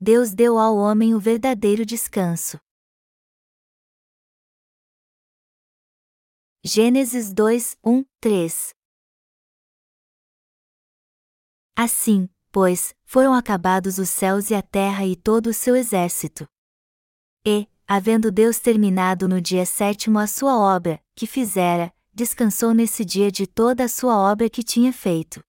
Deus 0.00 0.32
deu 0.32 0.60
ao 0.60 0.76
homem 0.76 1.12
o 1.12 1.18
verdadeiro 1.18 1.84
descanso. 1.84 2.56
Gênesis 6.64 7.32
2, 7.32 7.76
1, 7.84 8.04
3 8.20 8.70
Assim, 11.76 12.28
pois, 12.52 12.94
foram 13.04 13.34
acabados 13.34 13.98
os 13.98 14.08
céus 14.08 14.50
e 14.50 14.54
a 14.54 14.62
terra 14.62 15.04
e 15.04 15.16
todo 15.16 15.48
o 15.48 15.54
seu 15.54 15.74
exército. 15.74 16.46
E, 17.44 17.66
havendo 17.84 18.30
Deus 18.30 18.60
terminado 18.60 19.26
no 19.26 19.40
dia 19.40 19.66
sétimo 19.66 20.20
a 20.20 20.28
sua 20.28 20.56
obra, 20.56 21.02
que 21.16 21.26
fizera, 21.26 21.92
descansou 22.14 22.72
nesse 22.72 23.04
dia 23.04 23.32
de 23.32 23.48
toda 23.48 23.82
a 23.82 23.88
sua 23.88 24.16
obra 24.16 24.48
que 24.48 24.62
tinha 24.62 24.92
feito. 24.92 25.42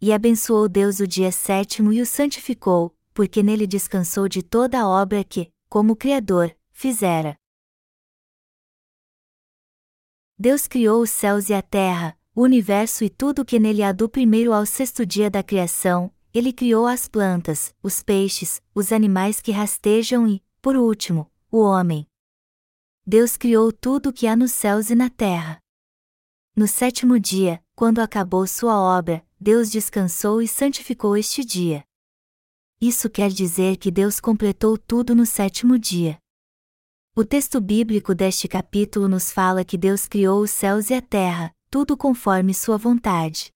E 0.00 0.14
abençoou 0.14 0.66
Deus 0.66 0.98
o 0.98 1.06
dia 1.06 1.30
sétimo 1.30 1.92
e 1.92 2.00
o 2.00 2.06
santificou, 2.06 2.96
porque 3.12 3.42
nele 3.42 3.66
descansou 3.66 4.28
de 4.28 4.42
toda 4.42 4.80
a 4.80 4.88
obra 4.88 5.22
que, 5.24 5.52
como 5.68 5.96
Criador, 5.96 6.56
fizera. 6.70 7.36
Deus 10.38 10.66
criou 10.66 11.02
os 11.02 11.10
céus 11.10 11.48
e 11.50 11.54
a 11.54 11.60
terra, 11.60 12.18
o 12.34 12.42
universo 12.42 13.04
e 13.04 13.10
tudo 13.10 13.42
o 13.42 13.44
que 13.44 13.60
nele 13.60 13.82
há 13.82 13.92
do 13.92 14.08
primeiro 14.08 14.52
ao 14.52 14.64
sexto 14.64 15.04
dia 15.04 15.30
da 15.30 15.42
criação, 15.42 16.10
ele 16.32 16.52
criou 16.52 16.86
as 16.86 17.08
plantas, 17.08 17.74
os 17.82 18.02
peixes, 18.02 18.62
os 18.74 18.92
animais 18.92 19.40
que 19.40 19.50
rastejam 19.50 20.26
e, 20.26 20.42
por 20.62 20.76
último, 20.76 21.30
o 21.50 21.58
homem. 21.58 22.06
Deus 23.06 23.36
criou 23.36 23.72
tudo 23.72 24.10
o 24.10 24.12
que 24.12 24.26
há 24.26 24.36
nos 24.36 24.52
céus 24.52 24.90
e 24.90 24.94
na 24.94 25.10
terra. 25.10 25.60
No 26.54 26.68
sétimo 26.68 27.18
dia, 27.18 27.62
quando 27.74 27.98
acabou 27.98 28.46
sua 28.46 28.78
obra, 28.78 29.26
Deus 29.40 29.70
descansou 29.70 30.40
e 30.40 30.46
santificou 30.46 31.16
este 31.16 31.44
dia. 31.44 31.84
Isso 32.80 33.10
quer 33.10 33.28
dizer 33.30 33.76
que 33.76 33.90
Deus 33.90 34.20
completou 34.20 34.78
tudo 34.78 35.14
no 35.14 35.26
sétimo 35.26 35.78
dia. 35.78 36.18
O 37.14 37.22
texto 37.24 37.60
bíblico 37.60 38.14
deste 38.14 38.48
capítulo 38.48 39.06
nos 39.06 39.30
fala 39.30 39.62
que 39.62 39.76
Deus 39.76 40.08
criou 40.08 40.40
os 40.40 40.50
céus 40.50 40.88
e 40.88 40.94
a 40.94 41.02
terra, 41.02 41.52
tudo 41.70 41.94
conforme 41.94 42.54
sua 42.54 42.78
vontade. 42.78 43.52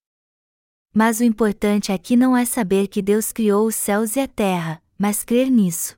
Mas 0.92 1.20
o 1.20 1.24
importante 1.24 1.90
aqui 1.90 2.16
não 2.16 2.36
é 2.36 2.44
saber 2.44 2.86
que 2.86 3.00
Deus 3.00 3.32
criou 3.32 3.66
os 3.66 3.74
céus 3.74 4.14
e 4.16 4.20
a 4.20 4.28
terra, 4.28 4.82
mas 4.98 5.24
crer 5.24 5.50
nisso. 5.50 5.96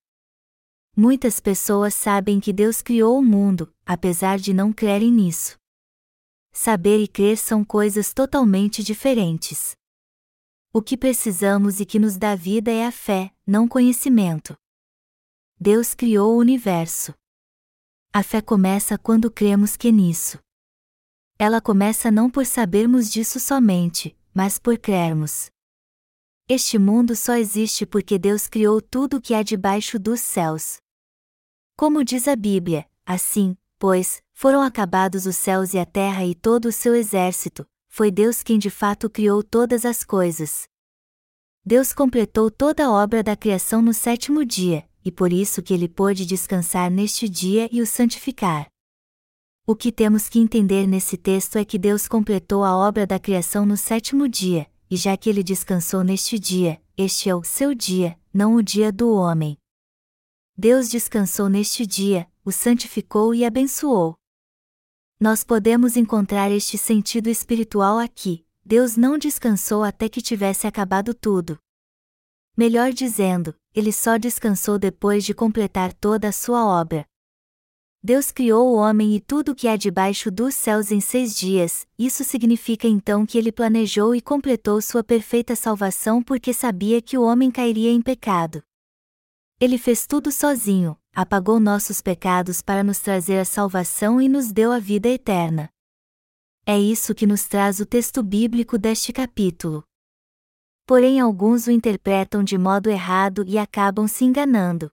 Muitas 0.97 1.41
pessoas 1.41 1.95
sabem 1.95 2.39
que 2.39 2.53
Deus 2.53 2.81
criou 2.81 3.19
o 3.19 3.25
mundo, 3.25 3.75
apesar 3.85 4.39
de 4.39 4.55
não 4.55 4.73
crerem 4.73 5.11
nisso. 5.11 5.59
Saber 6.53 7.03
e 7.03 7.09
crer 7.09 7.37
são 7.37 7.65
coisas 7.65 8.15
totalmente 8.15 8.85
diferentes. 8.85 9.77
O 10.77 10.83
que 10.83 10.95
precisamos 10.95 11.81
e 11.81 11.87
que 11.87 11.99
nos 11.99 12.19
dá 12.19 12.35
vida 12.35 12.71
é 12.71 12.85
a 12.85 12.93
fé, 12.93 13.33
não 13.47 13.67
conhecimento. 13.67 14.55
Deus 15.59 15.95
criou 15.95 16.35
o 16.35 16.39
universo. 16.39 17.15
A 18.13 18.23
fé 18.23 18.43
começa 18.43 18.99
quando 18.99 19.31
cremos 19.31 19.75
que 19.75 19.91
nisso. 19.91 20.39
Ela 21.39 21.63
começa 21.63 22.11
não 22.11 22.29
por 22.29 22.45
sabermos 22.45 23.11
disso 23.11 23.41
somente, 23.41 24.15
mas 24.35 24.59
por 24.59 24.77
crermos. 24.77 25.51
Este 26.47 26.79
mundo 26.79 27.17
só 27.17 27.37
existe 27.37 27.87
porque 27.87 28.19
Deus 28.19 28.47
criou 28.47 28.83
tudo 28.83 29.17
o 29.17 29.21
que 29.23 29.33
há 29.33 29.43
debaixo 29.43 29.99
dos 29.99 30.21
céus. 30.21 30.77
Como 31.75 32.05
diz 32.05 32.29
a 32.29 32.37
Bíblia, 32.37 32.87
assim, 33.07 33.57
pois, 33.79 34.23
foram 34.35 34.61
acabados 34.61 35.25
os 35.25 35.37
céus 35.37 35.73
e 35.73 35.79
a 35.79 35.87
terra 35.87 36.27
e 36.27 36.35
todo 36.35 36.67
o 36.67 36.73
seu 36.73 36.95
exército, 36.95 37.67
foi 37.97 38.11
Deus 38.11 38.43
quem 38.43 38.59
de 38.59 38.69
fato 38.69 39.09
criou 39.09 39.43
todas 39.43 39.87
as 39.87 40.05
coisas. 40.05 40.69
Deus 41.65 41.95
completou 41.95 42.51
toda 42.51 42.85
a 42.85 42.93
obra 42.93 43.23
da 43.23 43.35
criação 43.35 43.81
no 43.81 43.95
sétimo 43.95 44.45
dia, 44.45 44.87
e 45.03 45.11
por 45.11 45.33
isso 45.33 45.63
que 45.63 45.73
ele 45.73 45.89
pôde 45.89 46.27
descansar 46.27 46.91
neste 46.91 47.27
dia 47.27 47.71
e 47.73 47.81
o 47.81 47.87
santificar. 47.87 48.67
O 49.67 49.75
que 49.75 49.91
temos 49.91 50.29
que 50.29 50.39
entender 50.39 50.87
nesse 50.87 51.17
texto 51.17 51.57
é 51.57 51.65
que 51.65 51.79
Deus 51.79 52.07
completou 52.07 52.65
a 52.65 52.77
obra 52.77 53.07
da 53.07 53.19
criação 53.19 53.65
no 53.65 53.79
sétimo 53.79 54.29
dia, 54.29 54.71
e 54.91 54.97
já 54.99 55.17
que 55.17 55.31
ele 55.31 55.43
descansou 55.43 56.05
neste 56.05 56.39
dia, 56.39 56.79
este 56.99 57.31
é 57.31 57.35
o 57.35 57.43
seu 57.43 57.75
dia, 57.75 58.21
não 58.31 58.57
o 58.57 58.63
dia 58.63 58.93
do 58.93 59.11
homem. 59.15 59.57
Deus 60.55 60.91
descansou 60.91 61.49
neste 61.49 61.87
dia, 61.87 62.31
o 62.45 62.53
santificou 62.53 63.35
e 63.35 63.43
abençoou. 63.43 64.19
Nós 65.19 65.43
podemos 65.43 65.97
encontrar 65.97 66.51
este 66.51 66.77
sentido 66.77 67.31
espiritual 67.31 67.99
aqui: 67.99 68.45
Deus 68.63 68.99
não 68.99 69.17
descansou 69.17 69.83
até 69.83 70.11
que 70.11 70.21
tivesse 70.21 70.67
acabado 70.67 71.15
tudo. 71.15 71.59
Melhor 72.55 72.93
dizendo, 72.93 73.55
ele 73.75 73.93
só 73.93 74.19
descansou 74.19 74.79
depois 74.79 75.25
de 75.25 75.33
completar 75.33 75.95
toda 75.95 76.29
a 76.29 76.33
sua 76.33 76.67
obra. 76.67 77.07
Deus 78.03 78.31
criou 78.31 78.69
o 78.69 78.77
homem 78.77 79.17
e 79.17 79.21
tudo 79.21 79.53
o 79.53 79.55
que 79.55 79.67
há 79.67 79.77
debaixo 79.77 80.31
dos 80.31 80.55
céus 80.55 80.93
em 80.93 81.01
seis 81.01 81.35
dias, 81.35 81.87
isso 81.99 82.23
significa 82.23 82.87
então 82.87 83.25
que 83.25 83.39
ele 83.39 83.51
planejou 83.51 84.15
e 84.15 84.21
completou 84.21 84.83
sua 84.83 85.03
perfeita 85.03 85.57
salvação 85.57 86.23
porque 86.23 86.53
sabia 86.53 87.01
que 87.01 87.17
o 87.17 87.23
homem 87.23 87.51
cairia 87.51 87.91
em 87.91 88.03
pecado. 88.03 88.63
Ele 89.59 89.79
fez 89.79 90.07
tudo 90.07 90.31
sozinho, 90.31 90.95
apagou 91.17 91.59
nossos 91.59 92.03
pecados 92.03 92.61
para 92.61 92.85
nos 92.85 92.99
trazer 92.99 93.39
a 93.39 93.45
salvação 93.47 94.21
e 94.21 94.29
nos 94.29 94.53
deu 94.53 94.71
a 94.71 94.79
vida 94.79 95.09
eterna. 95.09 95.71
É 96.67 96.79
isso 96.79 97.15
que 97.15 97.27
nos 97.27 97.49
traz 97.49 97.81
o 97.81 97.87
texto 97.87 98.23
bíblico 98.23 98.77
deste 98.77 99.15
capítulo. 99.15 99.83
Porém, 100.85 101.19
alguns 101.19 101.67
o 101.67 101.71
interpretam 101.71 102.45
de 102.45 102.59
modo 102.59 102.91
errado 102.91 103.43
e 103.49 103.57
acabam 103.57 104.07
se 104.07 104.27
enganando. 104.27 104.91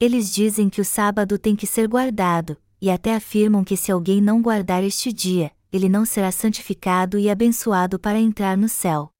Eles 0.00 0.32
dizem 0.32 0.70
que 0.70 0.80
o 0.80 0.84
sábado 0.84 1.38
tem 1.38 1.54
que 1.54 1.66
ser 1.66 1.86
guardado, 1.86 2.56
e 2.80 2.90
até 2.90 3.14
afirmam 3.14 3.62
que 3.62 3.76
se 3.76 3.92
alguém 3.92 4.22
não 4.22 4.40
guardar 4.40 4.82
este 4.82 5.12
dia, 5.12 5.52
ele 5.70 5.90
não 5.90 6.06
será 6.06 6.32
santificado 6.32 7.18
e 7.18 7.28
abençoado 7.28 7.98
para 7.98 8.18
entrar 8.18 8.56
no 8.56 8.68
céu. 8.68 9.12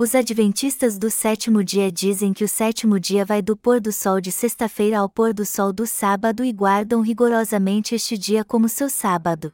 Os 0.00 0.14
adventistas 0.14 0.96
do 0.96 1.10
sétimo 1.10 1.64
dia 1.64 1.90
dizem 1.90 2.32
que 2.32 2.44
o 2.44 2.48
sétimo 2.48 3.00
dia 3.00 3.24
vai 3.24 3.42
do 3.42 3.56
pôr 3.56 3.80
do 3.80 3.92
sol 3.92 4.20
de 4.20 4.30
sexta-feira 4.30 5.00
ao 5.00 5.08
pôr 5.08 5.34
do 5.34 5.44
sol 5.44 5.72
do 5.72 5.88
sábado 5.88 6.44
e 6.44 6.52
guardam 6.52 7.00
rigorosamente 7.00 7.96
este 7.96 8.16
dia 8.16 8.44
como 8.44 8.68
seu 8.68 8.88
sábado. 8.88 9.52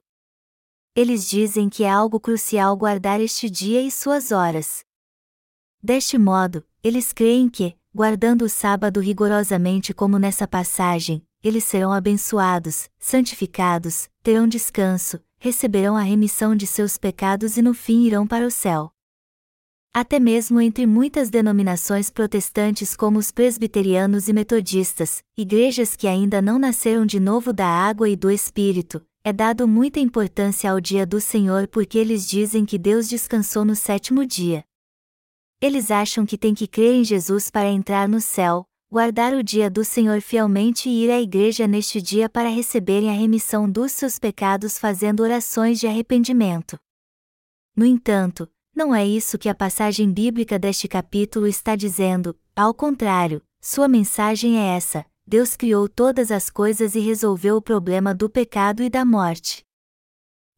Eles 0.94 1.26
dizem 1.26 1.70
que 1.70 1.82
é 1.82 1.88
algo 1.88 2.20
crucial 2.20 2.76
guardar 2.76 3.22
este 3.22 3.48
dia 3.48 3.80
e 3.80 3.90
suas 3.90 4.32
horas. 4.32 4.84
Deste 5.82 6.18
modo, 6.18 6.62
eles 6.82 7.10
creem 7.10 7.48
que, 7.48 7.74
guardando 7.94 8.42
o 8.42 8.48
sábado 8.50 9.00
rigorosamente 9.00 9.94
como 9.94 10.18
nessa 10.18 10.46
passagem, 10.46 11.26
eles 11.42 11.64
serão 11.64 11.90
abençoados, 11.90 12.90
santificados, 12.98 14.10
terão 14.22 14.46
descanso, 14.46 15.18
receberão 15.38 15.96
a 15.96 16.02
remissão 16.02 16.54
de 16.54 16.66
seus 16.66 16.98
pecados 16.98 17.56
e 17.56 17.62
no 17.62 17.72
fim 17.72 18.02
irão 18.04 18.26
para 18.26 18.46
o 18.46 18.50
céu. 18.50 18.90
Até 19.96 20.18
mesmo 20.18 20.60
entre 20.60 20.88
muitas 20.88 21.30
denominações 21.30 22.10
protestantes 22.10 22.96
como 22.96 23.16
os 23.16 23.30
presbiterianos 23.30 24.26
e 24.26 24.32
metodistas, 24.32 25.22
igrejas 25.36 25.94
que 25.94 26.08
ainda 26.08 26.42
não 26.42 26.58
nasceram 26.58 27.06
de 27.06 27.20
novo 27.20 27.52
da 27.52 27.68
água 27.68 28.08
e 28.08 28.16
do 28.16 28.28
Espírito, 28.28 29.00
é 29.22 29.32
dado 29.32 29.68
muita 29.68 30.00
importância 30.00 30.68
ao 30.68 30.80
dia 30.80 31.06
do 31.06 31.20
Senhor 31.20 31.68
porque 31.68 31.96
eles 31.96 32.26
dizem 32.26 32.66
que 32.66 32.76
Deus 32.76 33.08
descansou 33.08 33.64
no 33.64 33.76
sétimo 33.76 34.26
dia. 34.26 34.64
Eles 35.62 35.92
acham 35.92 36.26
que 36.26 36.36
têm 36.36 36.54
que 36.54 36.66
crer 36.66 36.96
em 36.96 37.04
Jesus 37.04 37.48
para 37.48 37.70
entrar 37.70 38.08
no 38.08 38.20
céu, 38.20 38.66
guardar 38.90 39.32
o 39.32 39.44
dia 39.44 39.70
do 39.70 39.84
Senhor 39.84 40.20
fielmente 40.20 40.88
e 40.88 41.04
ir 41.04 41.10
à 41.12 41.20
igreja 41.20 41.68
neste 41.68 42.02
dia 42.02 42.28
para 42.28 42.48
receberem 42.48 43.10
a 43.10 43.12
remissão 43.12 43.70
dos 43.70 43.92
seus 43.92 44.18
pecados 44.18 44.76
fazendo 44.76 45.22
orações 45.22 45.78
de 45.78 45.86
arrependimento. 45.86 46.76
No 47.76 47.86
entanto, 47.86 48.48
não 48.74 48.94
é 48.94 49.06
isso 49.06 49.38
que 49.38 49.48
a 49.48 49.54
passagem 49.54 50.12
bíblica 50.12 50.58
deste 50.58 50.88
capítulo 50.88 51.46
está 51.46 51.76
dizendo, 51.76 52.36
ao 52.56 52.74
contrário, 52.74 53.40
sua 53.60 53.86
mensagem 53.86 54.58
é 54.58 54.76
essa: 54.76 55.06
Deus 55.26 55.56
criou 55.56 55.88
todas 55.88 56.30
as 56.30 56.50
coisas 56.50 56.94
e 56.94 57.00
resolveu 57.00 57.56
o 57.56 57.62
problema 57.62 58.14
do 58.14 58.28
pecado 58.28 58.82
e 58.82 58.90
da 58.90 59.04
morte. 59.04 59.64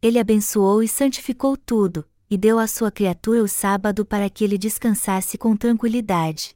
Ele 0.03 0.19
abençoou 0.19 0.83
e 0.83 0.89
santificou 0.89 1.57
tudo, 1.57 2.09
e 2.29 2.37
deu 2.37 2.59
à 2.59 2.67
sua 2.67 2.91
criatura 2.91 3.43
o 3.43 3.49
sábado 3.49 4.05
para 4.05 4.29
que 4.31 4.45
ele 4.45 4.59
descansasse 4.59 5.37
com 5.39 5.57
tranquilidade. 5.57 6.55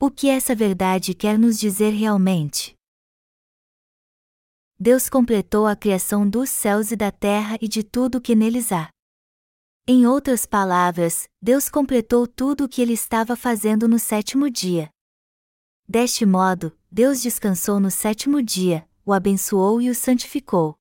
O 0.00 0.10
que 0.10 0.28
essa 0.28 0.54
verdade 0.54 1.12
quer 1.12 1.38
nos 1.38 1.58
dizer 1.58 1.90
realmente? 1.90 2.77
Deus 4.80 5.08
completou 5.08 5.66
a 5.66 5.74
criação 5.74 6.28
dos 6.28 6.48
céus 6.50 6.92
e 6.92 6.96
da 6.96 7.10
terra 7.10 7.58
e 7.60 7.66
de 7.66 7.82
tudo 7.82 8.18
o 8.18 8.20
que 8.20 8.36
neles 8.36 8.70
há. 8.70 8.88
Em 9.88 10.06
outras 10.06 10.46
palavras, 10.46 11.28
Deus 11.42 11.68
completou 11.68 12.28
tudo 12.28 12.64
o 12.64 12.68
que 12.68 12.80
ele 12.80 12.92
estava 12.92 13.34
fazendo 13.34 13.88
no 13.88 13.98
sétimo 13.98 14.48
dia. 14.48 14.88
Deste 15.88 16.24
modo, 16.24 16.78
Deus 16.88 17.20
descansou 17.20 17.80
no 17.80 17.90
sétimo 17.90 18.40
dia, 18.40 18.88
o 19.04 19.12
abençoou 19.12 19.82
e 19.82 19.90
o 19.90 19.94
santificou. 19.96 20.76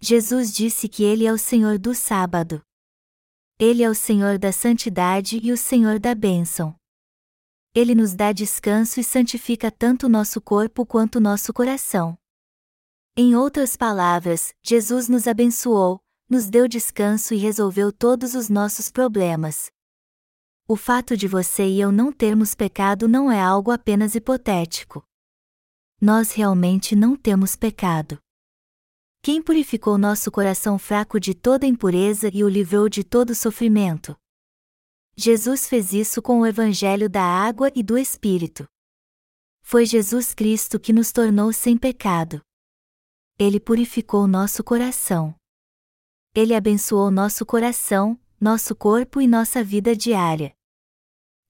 Jesus 0.00 0.50
disse 0.50 0.88
que 0.88 1.04
ele 1.04 1.26
é 1.26 1.32
o 1.32 1.36
Senhor 1.36 1.78
do 1.78 1.94
sábado. 1.94 2.62
Ele 3.58 3.82
é 3.82 3.90
o 3.90 3.94
Senhor 3.94 4.38
da 4.38 4.50
santidade 4.50 5.40
e 5.42 5.52
o 5.52 5.58
Senhor 5.58 5.98
da 5.98 6.14
bênção. 6.14 6.74
Ele 7.74 7.94
nos 7.94 8.14
dá 8.14 8.32
descanso 8.32 8.98
e 8.98 9.04
santifica 9.04 9.70
tanto 9.70 10.08
nosso 10.08 10.40
corpo 10.40 10.86
quanto 10.86 11.20
nosso 11.20 11.52
coração. 11.52 12.16
Em 13.16 13.36
outras 13.36 13.76
palavras, 13.76 14.52
Jesus 14.60 15.08
nos 15.08 15.28
abençoou, 15.28 16.00
nos 16.28 16.50
deu 16.50 16.66
descanso 16.66 17.32
e 17.32 17.36
resolveu 17.36 17.92
todos 17.92 18.34
os 18.34 18.48
nossos 18.48 18.90
problemas. 18.90 19.70
O 20.66 20.74
fato 20.74 21.16
de 21.16 21.28
você 21.28 21.64
e 21.64 21.80
eu 21.80 21.92
não 21.92 22.10
termos 22.10 22.56
pecado 22.56 23.06
não 23.06 23.30
é 23.30 23.40
algo 23.40 23.70
apenas 23.70 24.16
hipotético. 24.16 25.06
Nós 26.00 26.32
realmente 26.32 26.96
não 26.96 27.14
temos 27.14 27.54
pecado. 27.54 28.18
Quem 29.22 29.40
purificou 29.40 29.96
nosso 29.96 30.28
coração 30.32 30.76
fraco 30.76 31.20
de 31.20 31.34
toda 31.34 31.66
impureza 31.66 32.28
e 32.34 32.42
o 32.42 32.48
livrou 32.48 32.88
de 32.88 33.04
todo 33.04 33.32
sofrimento? 33.32 34.16
Jesus 35.16 35.68
fez 35.68 35.92
isso 35.92 36.20
com 36.20 36.40
o 36.40 36.46
Evangelho 36.46 37.08
da 37.08 37.22
água 37.22 37.70
e 37.76 37.82
do 37.84 37.96
Espírito. 37.96 38.66
Foi 39.62 39.86
Jesus 39.86 40.34
Cristo 40.34 40.80
que 40.80 40.92
nos 40.92 41.12
tornou 41.12 41.52
sem 41.52 41.78
pecado. 41.78 42.42
Ele 43.36 43.58
purificou 43.58 44.28
nosso 44.28 44.62
coração. 44.62 45.34
Ele 46.32 46.54
abençoou 46.54 47.10
nosso 47.10 47.44
coração, 47.44 48.16
nosso 48.40 48.76
corpo 48.76 49.20
e 49.20 49.26
nossa 49.26 49.62
vida 49.64 49.96
diária. 49.96 50.54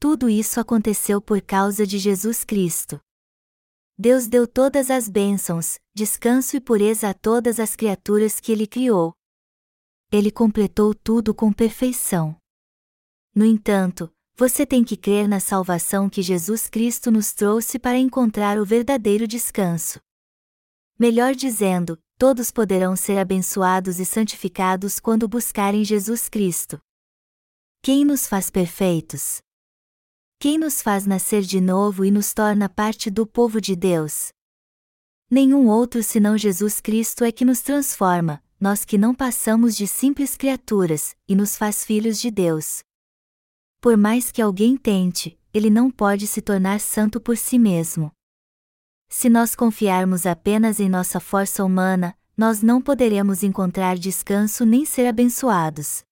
Tudo 0.00 0.30
isso 0.30 0.58
aconteceu 0.58 1.20
por 1.20 1.42
causa 1.42 1.86
de 1.86 1.98
Jesus 1.98 2.42
Cristo. 2.42 2.98
Deus 3.98 4.26
deu 4.26 4.46
todas 4.46 4.90
as 4.90 5.10
bênçãos, 5.10 5.78
descanso 5.94 6.56
e 6.56 6.60
pureza 6.60 7.10
a 7.10 7.14
todas 7.14 7.60
as 7.60 7.76
criaturas 7.76 8.40
que 8.40 8.50
Ele 8.50 8.66
criou. 8.66 9.14
Ele 10.10 10.30
completou 10.30 10.94
tudo 10.94 11.34
com 11.34 11.52
perfeição. 11.52 12.34
No 13.34 13.44
entanto, 13.44 14.10
você 14.34 14.64
tem 14.64 14.82
que 14.82 14.96
crer 14.96 15.28
na 15.28 15.38
salvação 15.38 16.08
que 16.08 16.22
Jesus 16.22 16.66
Cristo 16.66 17.10
nos 17.10 17.34
trouxe 17.34 17.78
para 17.78 17.98
encontrar 17.98 18.58
o 18.58 18.64
verdadeiro 18.64 19.28
descanso. 19.28 20.00
Melhor 20.96 21.34
dizendo, 21.34 21.98
todos 22.16 22.52
poderão 22.52 22.94
ser 22.94 23.18
abençoados 23.18 23.98
e 23.98 24.04
santificados 24.04 25.00
quando 25.00 25.26
buscarem 25.26 25.84
Jesus 25.84 26.28
Cristo. 26.28 26.80
Quem 27.82 28.04
nos 28.04 28.28
faz 28.28 28.48
perfeitos? 28.48 29.42
Quem 30.38 30.56
nos 30.56 30.80
faz 30.80 31.04
nascer 31.04 31.42
de 31.42 31.60
novo 31.60 32.04
e 32.04 32.12
nos 32.12 32.32
torna 32.32 32.68
parte 32.68 33.10
do 33.10 33.26
povo 33.26 33.60
de 33.60 33.74
Deus? 33.74 34.28
Nenhum 35.28 35.66
outro 35.68 36.00
senão 36.00 36.38
Jesus 36.38 36.80
Cristo 36.80 37.24
é 37.24 37.32
que 37.32 37.44
nos 37.44 37.60
transforma, 37.60 38.40
nós 38.60 38.84
que 38.84 38.96
não 38.96 39.14
passamos 39.14 39.76
de 39.76 39.88
simples 39.88 40.36
criaturas, 40.36 41.16
e 41.28 41.34
nos 41.34 41.56
faz 41.56 41.84
filhos 41.84 42.20
de 42.20 42.30
Deus. 42.30 42.84
Por 43.80 43.96
mais 43.96 44.30
que 44.30 44.40
alguém 44.40 44.76
tente, 44.76 45.36
ele 45.52 45.70
não 45.70 45.90
pode 45.90 46.28
se 46.28 46.40
tornar 46.40 46.78
santo 46.78 47.20
por 47.20 47.36
si 47.36 47.58
mesmo. 47.58 48.12
Se 49.16 49.28
nós 49.28 49.54
confiarmos 49.54 50.26
apenas 50.26 50.80
em 50.80 50.88
nossa 50.88 51.20
força 51.20 51.64
humana, 51.64 52.18
nós 52.36 52.62
não 52.62 52.82
poderemos 52.82 53.44
encontrar 53.44 53.96
descanso 53.96 54.66
nem 54.66 54.84
ser 54.84 55.06
abençoados. 55.06 56.02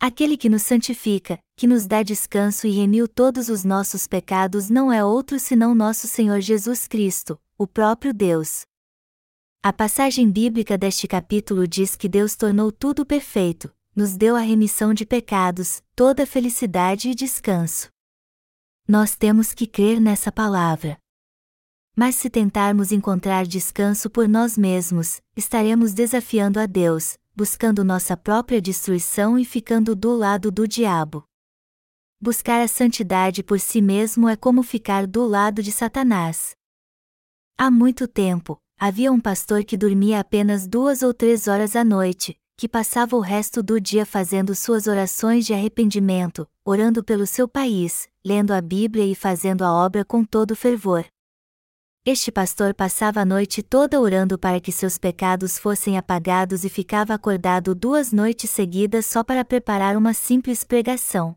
Aquele 0.00 0.36
que 0.36 0.48
nos 0.48 0.62
santifica, 0.62 1.40
que 1.56 1.66
nos 1.66 1.86
dá 1.86 2.04
descanso 2.04 2.68
e 2.68 2.70
remiu 2.70 3.08
todos 3.08 3.48
os 3.48 3.64
nossos 3.64 4.06
pecados 4.06 4.70
não 4.70 4.92
é 4.92 5.04
outro 5.04 5.40
senão 5.40 5.74
nosso 5.74 6.06
Senhor 6.06 6.40
Jesus 6.40 6.86
Cristo, 6.86 7.36
o 7.58 7.66
próprio 7.66 8.14
Deus. 8.14 8.62
A 9.60 9.72
passagem 9.72 10.30
bíblica 10.30 10.78
deste 10.78 11.08
capítulo 11.08 11.66
diz 11.66 11.96
que 11.96 12.08
Deus 12.08 12.36
tornou 12.36 12.70
tudo 12.70 13.04
perfeito, 13.04 13.74
nos 13.94 14.16
deu 14.16 14.36
a 14.36 14.40
remissão 14.40 14.94
de 14.94 15.04
pecados, 15.04 15.82
toda 15.96 16.24
felicidade 16.24 17.10
e 17.10 17.14
descanso. 17.14 17.88
Nós 18.86 19.16
temos 19.16 19.52
que 19.52 19.66
crer 19.66 20.00
nessa 20.00 20.30
palavra. 20.30 20.96
Mas 21.96 22.16
se 22.16 22.28
tentarmos 22.28 22.90
encontrar 22.90 23.46
descanso 23.46 24.10
por 24.10 24.28
nós 24.28 24.58
mesmos, 24.58 25.20
estaremos 25.36 25.92
desafiando 25.92 26.58
a 26.58 26.66
Deus, 26.66 27.16
buscando 27.36 27.84
nossa 27.84 28.16
própria 28.16 28.60
destruição 28.60 29.38
e 29.38 29.44
ficando 29.44 29.94
do 29.94 30.16
lado 30.16 30.50
do 30.50 30.66
diabo. 30.66 31.24
Buscar 32.20 32.60
a 32.60 32.66
santidade 32.66 33.44
por 33.44 33.60
si 33.60 33.80
mesmo 33.80 34.28
é 34.28 34.34
como 34.34 34.62
ficar 34.62 35.06
do 35.06 35.24
lado 35.24 35.62
de 35.62 35.70
Satanás. 35.70 36.56
Há 37.56 37.70
muito 37.70 38.08
tempo, 38.08 38.58
havia 38.76 39.12
um 39.12 39.20
pastor 39.20 39.62
que 39.62 39.76
dormia 39.76 40.18
apenas 40.18 40.66
duas 40.66 41.02
ou 41.02 41.14
três 41.14 41.46
horas 41.46 41.76
à 41.76 41.84
noite, 41.84 42.36
que 42.56 42.68
passava 42.68 43.14
o 43.14 43.20
resto 43.20 43.62
do 43.62 43.80
dia 43.80 44.04
fazendo 44.04 44.54
suas 44.54 44.88
orações 44.88 45.46
de 45.46 45.54
arrependimento, 45.54 46.48
orando 46.64 47.04
pelo 47.04 47.26
seu 47.26 47.46
país, 47.46 48.08
lendo 48.24 48.52
a 48.52 48.60
Bíblia 48.60 49.04
e 49.04 49.14
fazendo 49.14 49.62
a 49.62 49.72
obra 49.72 50.04
com 50.04 50.24
todo 50.24 50.56
fervor. 50.56 51.04
Este 52.06 52.30
pastor 52.30 52.74
passava 52.74 53.22
a 53.22 53.24
noite 53.24 53.62
toda 53.62 53.98
orando 53.98 54.38
para 54.38 54.60
que 54.60 54.70
seus 54.70 54.98
pecados 54.98 55.58
fossem 55.58 55.96
apagados 55.96 56.62
e 56.62 56.68
ficava 56.68 57.14
acordado 57.14 57.74
duas 57.74 58.12
noites 58.12 58.50
seguidas 58.50 59.06
só 59.06 59.24
para 59.24 59.42
preparar 59.42 59.96
uma 59.96 60.12
simples 60.12 60.62
pregação. 60.62 61.34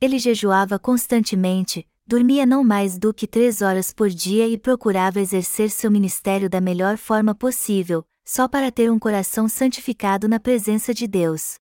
Ele 0.00 0.18
jejuava 0.18 0.76
constantemente, 0.76 1.86
dormia 2.04 2.44
não 2.44 2.64
mais 2.64 2.98
do 2.98 3.14
que 3.14 3.28
três 3.28 3.62
horas 3.62 3.92
por 3.92 4.08
dia 4.08 4.48
e 4.48 4.58
procurava 4.58 5.20
exercer 5.20 5.70
seu 5.70 5.88
ministério 5.88 6.50
da 6.50 6.60
melhor 6.60 6.96
forma 6.96 7.32
possível, 7.32 8.04
só 8.26 8.48
para 8.48 8.72
ter 8.72 8.90
um 8.90 8.98
coração 8.98 9.48
santificado 9.48 10.26
na 10.26 10.40
presença 10.40 10.92
de 10.92 11.06
Deus. 11.06 11.54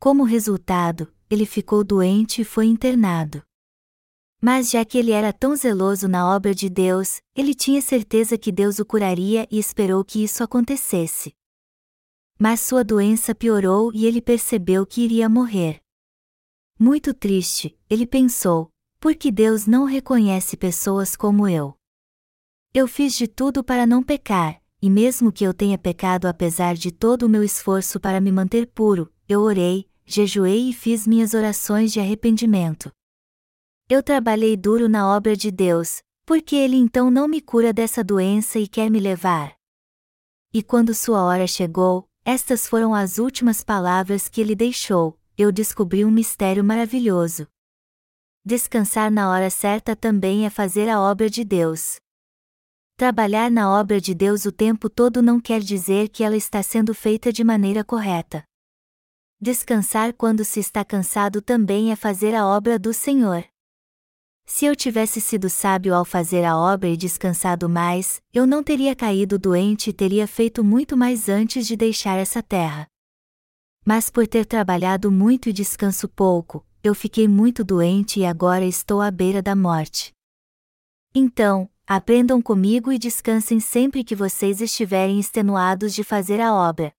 Como 0.00 0.24
resultado, 0.24 1.14
ele 1.30 1.46
ficou 1.46 1.84
doente 1.84 2.40
e 2.40 2.44
foi 2.44 2.66
internado. 2.66 3.40
Mas 4.44 4.70
já 4.70 4.84
que 4.84 4.98
ele 4.98 5.10
era 5.10 5.32
tão 5.32 5.56
zeloso 5.56 6.06
na 6.06 6.30
obra 6.30 6.54
de 6.54 6.68
Deus, 6.68 7.22
ele 7.34 7.54
tinha 7.54 7.80
certeza 7.80 8.36
que 8.36 8.52
Deus 8.52 8.78
o 8.78 8.84
curaria 8.84 9.48
e 9.50 9.58
esperou 9.58 10.04
que 10.04 10.22
isso 10.22 10.44
acontecesse. 10.44 11.32
Mas 12.38 12.60
sua 12.60 12.84
doença 12.84 13.34
piorou 13.34 13.90
e 13.94 14.04
ele 14.04 14.20
percebeu 14.20 14.84
que 14.84 15.00
iria 15.00 15.30
morrer. 15.30 15.80
Muito 16.78 17.14
triste, 17.14 17.74
ele 17.88 18.06
pensou: 18.06 18.68
por 19.00 19.14
que 19.14 19.32
Deus 19.32 19.66
não 19.66 19.86
reconhece 19.86 20.58
pessoas 20.58 21.16
como 21.16 21.48
eu? 21.48 21.74
Eu 22.74 22.86
fiz 22.86 23.14
de 23.14 23.26
tudo 23.26 23.64
para 23.64 23.86
não 23.86 24.02
pecar, 24.02 24.60
e 24.82 24.90
mesmo 24.90 25.32
que 25.32 25.44
eu 25.44 25.54
tenha 25.54 25.78
pecado 25.78 26.26
apesar 26.26 26.74
de 26.74 26.92
todo 26.92 27.22
o 27.22 27.30
meu 27.30 27.42
esforço 27.42 27.98
para 27.98 28.20
me 28.20 28.30
manter 28.30 28.66
puro, 28.66 29.10
eu 29.26 29.40
orei, 29.40 29.88
jejuei 30.04 30.68
e 30.68 30.74
fiz 30.74 31.06
minhas 31.06 31.32
orações 31.32 31.90
de 31.94 31.98
arrependimento. 31.98 32.92
Eu 33.88 34.02
trabalhei 34.02 34.56
duro 34.56 34.88
na 34.88 35.06
obra 35.14 35.36
de 35.36 35.50
Deus, 35.50 36.02
porque 36.24 36.56
Ele 36.56 36.76
então 36.76 37.10
não 37.10 37.28
me 37.28 37.40
cura 37.40 37.70
dessa 37.70 38.02
doença 38.02 38.58
e 38.58 38.66
quer 38.66 38.90
me 38.90 38.98
levar? 38.98 39.54
E 40.54 40.62
quando 40.62 40.94
sua 40.94 41.22
hora 41.22 41.46
chegou, 41.46 42.08
estas 42.24 42.66
foram 42.66 42.94
as 42.94 43.18
últimas 43.18 43.62
palavras 43.62 44.28
que 44.28 44.40
ele 44.40 44.54
deixou: 44.54 45.18
eu 45.36 45.52
descobri 45.52 46.04
um 46.04 46.10
mistério 46.10 46.64
maravilhoso. 46.64 47.46
Descansar 48.42 49.10
na 49.10 49.30
hora 49.30 49.50
certa 49.50 49.94
também 49.94 50.46
é 50.46 50.50
fazer 50.50 50.88
a 50.88 51.00
obra 51.00 51.28
de 51.28 51.44
Deus. 51.44 51.96
Trabalhar 52.96 53.50
na 53.50 53.70
obra 53.70 54.00
de 54.00 54.14
Deus 54.14 54.46
o 54.46 54.52
tempo 54.52 54.88
todo 54.88 55.20
não 55.20 55.38
quer 55.38 55.60
dizer 55.60 56.08
que 56.08 56.22
ela 56.22 56.36
está 56.36 56.62
sendo 56.62 56.94
feita 56.94 57.30
de 57.32 57.44
maneira 57.44 57.84
correta. 57.84 58.44
Descansar 59.38 60.14
quando 60.14 60.42
se 60.44 60.60
está 60.60 60.84
cansado 60.84 61.42
também 61.42 61.92
é 61.92 61.96
fazer 61.96 62.34
a 62.34 62.46
obra 62.46 62.78
do 62.78 62.94
Senhor. 62.94 63.44
Se 64.46 64.66
eu 64.66 64.76
tivesse 64.76 65.20
sido 65.20 65.48
sábio 65.48 65.94
ao 65.94 66.04
fazer 66.04 66.44
a 66.44 66.56
obra 66.56 66.88
e 66.88 66.96
descansado 66.96 67.68
mais, 67.68 68.22
eu 68.32 68.46
não 68.46 68.62
teria 68.62 68.94
caído 68.94 69.38
doente 69.38 69.90
e 69.90 69.92
teria 69.92 70.26
feito 70.26 70.62
muito 70.62 70.96
mais 70.96 71.28
antes 71.28 71.66
de 71.66 71.74
deixar 71.74 72.18
essa 72.18 72.42
terra. 72.42 72.86
Mas 73.84 74.10
por 74.10 74.26
ter 74.26 74.44
trabalhado 74.44 75.10
muito 75.10 75.48
e 75.48 75.52
descanso 75.52 76.08
pouco, 76.08 76.64
eu 76.82 76.94
fiquei 76.94 77.26
muito 77.26 77.64
doente 77.64 78.20
e 78.20 78.26
agora 78.26 78.64
estou 78.64 79.00
à 79.00 79.10
beira 79.10 79.40
da 79.40 79.56
morte. 79.56 80.12
Então, 81.14 81.70
aprendam 81.86 82.42
comigo 82.42 82.92
e 82.92 82.98
descansem 82.98 83.58
sempre 83.60 84.04
que 84.04 84.14
vocês 84.14 84.60
estiverem 84.60 85.18
extenuados 85.18 85.94
de 85.94 86.04
fazer 86.04 86.40
a 86.40 86.52
obra. 86.54 86.92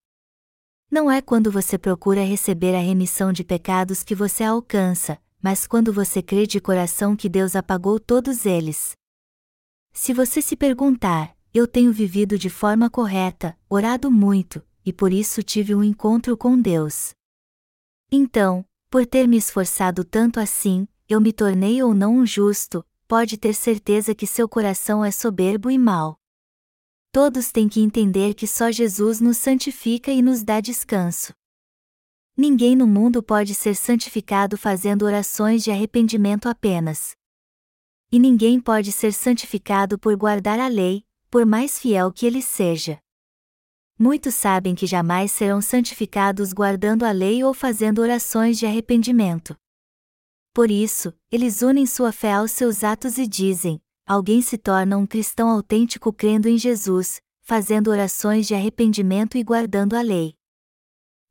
Não 0.91 1.09
é 1.11 1.21
quando 1.21 1.51
você 1.51 1.77
procura 1.77 2.23
receber 2.23 2.75
a 2.75 2.79
remissão 2.79 3.31
de 3.31 3.43
pecados 3.43 4.03
que 4.03 4.15
você 4.15 4.43
a 4.43 4.51
alcança, 4.51 5.19
mas 5.45 5.67
quando 5.67 5.93
você 5.93 6.23
crê 6.23 6.47
de 6.47 6.59
coração 6.59 7.15
que 7.15 7.29
Deus 7.29 7.55
apagou 7.55 7.99
todos 7.99 8.47
eles. 8.47 8.97
Se 9.93 10.11
você 10.11 10.41
se 10.41 10.55
perguntar, 10.55 11.37
eu 11.53 11.67
tenho 11.67 11.93
vivido 11.93 12.35
de 12.35 12.49
forma 12.49 12.89
correta, 12.89 13.55
orado 13.69 14.09
muito, 14.09 14.65
e 14.83 14.91
por 14.91 15.13
isso 15.13 15.43
tive 15.43 15.75
um 15.75 15.83
encontro 15.83 16.35
com 16.35 16.59
Deus. 16.59 17.13
Então, 18.11 18.65
por 18.89 19.05
ter 19.05 19.27
me 19.27 19.37
esforçado 19.37 20.03
tanto 20.03 20.39
assim, 20.39 20.87
eu 21.07 21.21
me 21.21 21.31
tornei 21.31 21.83
ou 21.83 21.93
não 21.93 22.15
um 22.15 22.25
justo, 22.25 22.83
pode 23.07 23.37
ter 23.37 23.53
certeza 23.53 24.15
que 24.15 24.25
seu 24.25 24.49
coração 24.49 25.05
é 25.05 25.11
soberbo 25.11 25.69
e 25.69 25.77
mau. 25.77 26.17
Todos 27.11 27.51
têm 27.51 27.69
que 27.69 27.81
entender 27.81 28.33
que 28.33 28.47
só 28.47 28.71
Jesus 28.71 29.21
nos 29.21 29.37
santifica 29.37 30.11
e 30.11 30.23
nos 30.23 30.41
dá 30.41 30.59
descanso. 30.59 31.35
Ninguém 32.35 32.75
no 32.75 32.85
mundo 32.85 33.23
pode 33.23 33.55
ser 33.55 33.75
santificado 33.75 34.57
fazendo 34.57 35.05
orações 35.05 35.63
de 35.63 35.71
arrependimento 35.71 36.47
apenas. 36.47 37.15
E 38.11 38.19
ninguém 38.19 38.59
pode 38.59 38.91
ser 38.91 39.13
santificado 39.13 39.97
por 39.97 40.15
guardar 40.15 40.59
a 40.59 40.67
lei, 40.67 41.03
por 41.29 41.45
mais 41.45 41.79
fiel 41.79 42.11
que 42.11 42.25
ele 42.25 42.41
seja. 42.41 42.99
Muitos 43.97 44.35
sabem 44.35 44.75
que 44.75 44.85
jamais 44.85 45.31
serão 45.31 45.61
santificados 45.61 46.51
guardando 46.51 47.03
a 47.03 47.11
lei 47.11 47.43
ou 47.43 47.53
fazendo 47.53 47.99
orações 47.99 48.59
de 48.59 48.65
arrependimento. 48.65 49.55
Por 50.53 50.69
isso, 50.69 51.13
eles 51.31 51.61
unem 51.61 51.85
sua 51.85 52.11
fé 52.11 52.33
aos 52.33 52.51
seus 52.51 52.83
atos 52.83 53.17
e 53.17 53.25
dizem: 53.25 53.81
alguém 54.05 54.41
se 54.41 54.57
torna 54.57 54.97
um 54.97 55.05
cristão 55.05 55.49
autêntico 55.49 56.11
crendo 56.11 56.49
em 56.49 56.57
Jesus, 56.57 57.21
fazendo 57.41 57.89
orações 57.89 58.47
de 58.47 58.53
arrependimento 58.53 59.37
e 59.37 59.43
guardando 59.43 59.95
a 59.95 60.01
lei. 60.01 60.35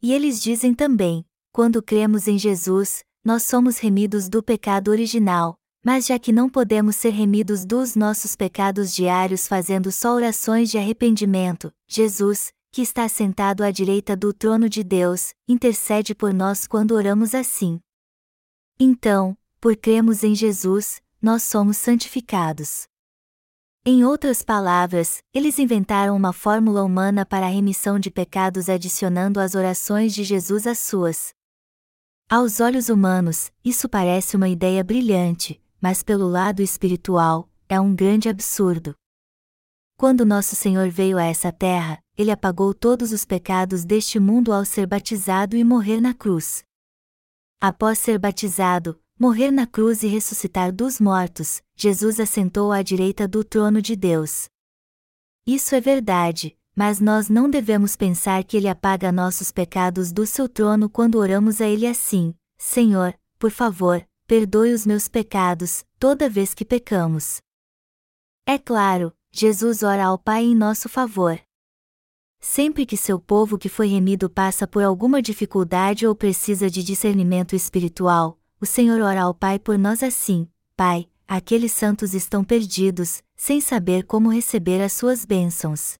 E 0.05 0.13
eles 0.13 0.39
dizem 0.39 0.75
também: 0.75 1.25
quando 1.51 1.83
cremos 1.83 2.29
em 2.29 2.37
Jesus, 2.37 3.03
nós 3.25 3.43
somos 3.45 3.79
remidos 3.79 4.29
do 4.29 4.43
pecado 4.43 4.91
original, 4.91 5.57
mas 5.83 6.05
já 6.05 6.19
que 6.19 6.31
não 6.31 6.47
podemos 6.47 6.95
ser 6.95 7.09
remidos 7.09 7.65
dos 7.65 7.97
nossos 7.97 8.37
pecados 8.37 8.95
diários 8.95 9.49
fazendo 9.49 9.91
só 9.91 10.13
orações 10.13 10.71
de 10.71 10.77
arrependimento, 10.77 11.73
Jesus, 11.89 12.53
que 12.71 12.83
está 12.83 13.09
sentado 13.09 13.65
à 13.65 13.71
direita 13.71 14.15
do 14.15 14.35
trono 14.35 14.69
de 14.69 14.85
Deus, 14.85 15.33
intercede 15.49 16.15
por 16.15 16.35
nós 16.35 16.67
quando 16.67 16.93
oramos 16.93 17.35
assim. 17.35 17.81
Então, 18.79 19.35
por 19.59 19.75
cremos 19.75 20.23
em 20.23 20.35
Jesus, 20.35 21.01
nós 21.23 21.45
somos 21.45 21.79
santificados. 21.79 22.87
Em 23.87 24.03
outras 24.03 24.41
palavras, 24.41 25.23
eles 25.35 25.59
inventaram 25.59 26.17
uma 26.17 26.33
fórmula 26.33 26.83
humana 26.83 27.27
para 27.27 27.45
a 27.45 27.51
remissão 27.51 27.99
de 27.99 28.11
pecados 28.11 28.71
adicionando 28.71 29.39
as 29.39 29.55
orações 29.55 30.15
de 30.15 30.25
Jesus 30.25 30.67
às 30.67 30.79
suas. 30.79 31.35
Aos 32.27 32.61
olhos 32.61 32.89
humanos, 32.89 33.53
isso 33.63 33.87
parece 33.87 34.37
uma 34.37 34.49
ideia 34.49 34.83
brilhante, 34.83 35.63
mas 35.83 36.03
pelo 36.03 36.27
lado 36.27 36.63
espiritual, 36.63 37.47
é 37.69 37.79
um 37.79 37.95
grande 37.95 38.27
absurdo. 38.27 38.95
Quando 39.99 40.25
nosso 40.25 40.57
Senhor 40.57 40.89
veio 40.89 41.19
a 41.19 41.25
essa 41.25 41.53
terra, 41.53 41.99
ele 42.17 42.31
apagou 42.31 42.73
todos 42.73 43.13
os 43.13 43.27
pecados 43.27 43.85
deste 43.85 44.19
mundo 44.19 44.51
ao 44.51 44.65
ser 44.65 44.87
batizado 44.87 45.59
e 45.59 45.63
morrer 45.63 46.01
na 46.01 46.15
cruz. 46.15 46.65
Após 47.61 47.99
ser 47.99 48.19
batizado, 48.19 48.99
morrer 49.21 49.51
na 49.51 49.67
cruz 49.67 50.03
e 50.03 50.07
ressuscitar 50.07 50.73
dos 50.73 50.99
mortos, 50.99 51.61
Jesus 51.77 52.21
assentou 52.21 52.73
à 52.73 52.83
direita 52.83 53.27
do 53.27 53.43
trono 53.43 53.83
de 53.83 53.97
Deus. 53.97 54.49
Isso 55.47 55.75
é 55.75 55.81
verdade, 55.81 56.57
mas 56.75 57.01
nós 57.01 57.29
não 57.29 57.51
devemos 57.51 57.97
pensar 57.97 58.45
que 58.45 58.57
Ele 58.57 58.69
apaga 58.69 59.13
nossos 59.13 59.51
pecados 59.51 60.13
do 60.13 60.27
seu 60.27 60.49
trono 60.49 60.89
quando 60.89 61.17
oramos 61.17 61.61
a 61.61 61.67
Ele 61.67 61.87
assim: 61.87 62.35
Senhor, 62.57 63.15
por 63.39 63.51
favor, 63.51 64.07
perdoe 64.27 64.73
os 64.73 64.87
meus 64.87 65.09
pecados, 65.09 65.85
toda 65.99 66.31
vez 66.31 66.55
que 66.55 66.65
pecamos. 66.65 67.41
É 68.47 68.59
claro, 68.59 69.13
Jesus 69.31 69.83
ora 69.83 70.07
ao 70.07 70.19
Pai 70.19 70.45
em 70.45 70.55
nosso 70.55 70.89
favor. 70.89 71.41
Sempre 72.41 72.85
que 72.85 72.97
seu 72.97 73.19
povo 73.19 73.57
que 73.57 73.69
foi 73.69 73.89
remido 73.89 74.29
passa 74.29 74.67
por 74.67 74.83
alguma 74.83 75.23
dificuldade 75.23 76.07
ou 76.07 76.15
precisa 76.15 76.69
de 76.69 76.83
discernimento 76.83 77.57
espiritual, 77.57 78.39
o 78.61 78.67
Senhor 78.67 79.01
ora 79.01 79.23
ao 79.23 79.35
Pai 79.35 79.59
por 79.59 79.79
nós 79.79 80.03
assim: 80.03 80.49
Pai, 80.77 81.09
aqueles 81.27 81.73
santos 81.73 82.15
estão 82.15 82.45
perdidos, 82.45 83.23
sem 83.37 83.61
saber 83.61 84.05
como 84.05 84.33
receber 84.33 84.83
as 84.83 84.93
suas 84.93 85.25
bênçãos. 85.25 85.95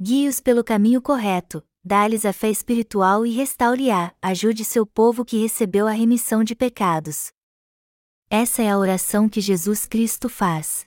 Guie-os 0.00 0.40
pelo 0.40 0.62
caminho 0.62 1.02
correto, 1.02 1.62
dá-lhes 1.84 2.24
a 2.24 2.32
fé 2.32 2.50
espiritual 2.50 3.26
e 3.26 3.30
restaure-a, 3.30 4.14
ajude 4.22 4.64
seu 4.64 4.86
povo 4.86 5.24
que 5.24 5.38
recebeu 5.38 5.86
a 5.86 5.92
remissão 5.92 6.44
de 6.44 6.54
pecados. 6.54 7.32
Essa 8.30 8.62
é 8.62 8.70
a 8.70 8.78
oração 8.78 9.28
que 9.28 9.40
Jesus 9.40 9.86
Cristo 9.86 10.28
faz. 10.28 10.84